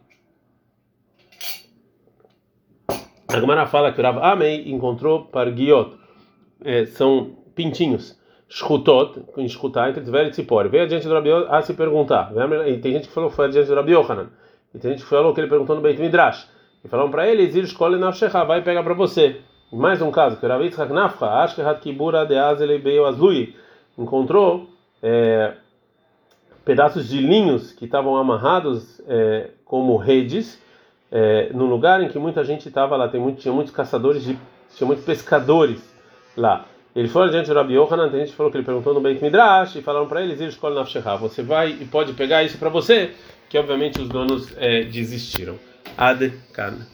A 3.29 3.39
Gemara 3.39 3.67
fala 3.67 3.93
que 3.93 4.01
o 4.01 4.03
Rav 4.03 4.19
Amei 4.25 4.69
encontrou 4.69 5.27
pargiot, 5.27 5.93
é, 6.65 6.85
são 6.87 7.37
pintinhos, 7.55 8.19
shchutot, 8.49 9.23
em 9.37 9.49
shchutar, 9.49 9.91
entre 9.91 10.03
Tver 10.03 10.27
e 10.27 10.31
Tzipor. 10.31 10.69
Veio 10.69 10.83
adiante 10.83 11.07
do 11.07 11.15
Rabi 11.15 11.31
a 11.49 11.63
se 11.63 11.75
perguntar. 11.75 12.33
Tem 12.83 12.93
gente 12.93 13.07
que 13.07 13.15
falou 13.15 13.31
que 13.31 13.37
foi 13.37 13.47
adiante 13.47 13.69
do 13.69 13.75
Rabi 13.77 13.93
Yohanan. 13.93 14.31
E 14.75 14.79
tem 14.79 14.93
gente 14.93 15.03
que 15.03 15.09
falou 15.09 15.35
que 15.35 15.41
ele 15.41 15.49
perguntou 15.49 15.77
no 15.77 15.83
Beit 15.83 16.01
Midrash. 16.01 16.49
E 16.85 16.89
falaram 16.89 17.11
para 17.11 17.29
ele, 17.29 17.51
Zil 17.51 17.65
escolhe 17.65 17.99
na 17.99 18.13
Shecha, 18.13 18.45
vai 18.45 18.63
pegar 18.63 18.83
para 18.83 18.95
você. 18.95 19.41
E 19.73 19.77
mais 19.77 20.01
um 20.03 20.11
caso, 20.11 20.37
que 20.37 20.47
Rabi 20.47 20.65
Yitzhak 20.65 20.93
Nafcha, 20.93 21.27
Ashkehat 21.27 21.81
Kibura 21.81 22.25
de 22.27 22.37
Azele 22.37 22.83
Azlui, 23.01 23.55
encontrou 23.97 24.69
é, 25.03 25.55
pedaços 26.65 27.09
de 27.09 27.21
linhos 27.21 27.73
que 27.73 27.85
estavam 27.85 28.17
amarrados 28.17 29.01
é, 29.07 29.51
como 29.65 29.97
redes, 29.97 30.61
é, 31.13 31.51
num 31.53 31.67
lugar 31.67 32.03
em 32.03 32.09
que 32.09 32.19
muita 32.19 32.45
gente 32.45 32.69
estava 32.69 32.97
lá, 32.97 33.09
tem 33.09 33.21
muito, 33.21 33.41
tinha 33.41 33.53
muitos 33.53 33.73
caçadores, 33.73 34.25
de, 34.25 34.39
tinha 34.75 34.87
muitos 34.87 35.05
pescadores 35.05 35.81
lá. 36.37 36.65
Ele 36.95 37.09
foi 37.09 37.29
adiante 37.29 37.49
do 37.49 37.55
Rabi 37.55 37.75
Yohanan, 37.75 38.09
tem 38.09 38.21
gente 38.21 38.31
que 38.31 38.37
falou 38.37 38.51
que 38.51 38.59
ele 38.59 38.65
perguntou 38.65 38.93
no 38.93 39.01
Beit 39.01 39.23
Midrash, 39.23 39.77
e 39.77 39.83
falaram 39.83 40.09
para 40.09 40.23
ele, 40.23 40.35
Zil 40.35 40.49
escolhe 40.49 40.75
na 40.75 40.85
Shecha, 40.85 41.17
você 41.17 41.43
vai 41.43 41.71
e 41.71 41.85
pode 41.85 42.13
pegar 42.15 42.43
isso 42.43 42.59
para 42.59 42.69
você, 42.69 43.15
que 43.51 43.59
obviamente 43.59 44.01
os 44.01 44.09
donos 44.09 44.49
é, 44.57 44.85
desistiram. 44.85 45.59
Ad 45.99 46.33
Kan. 46.53 46.87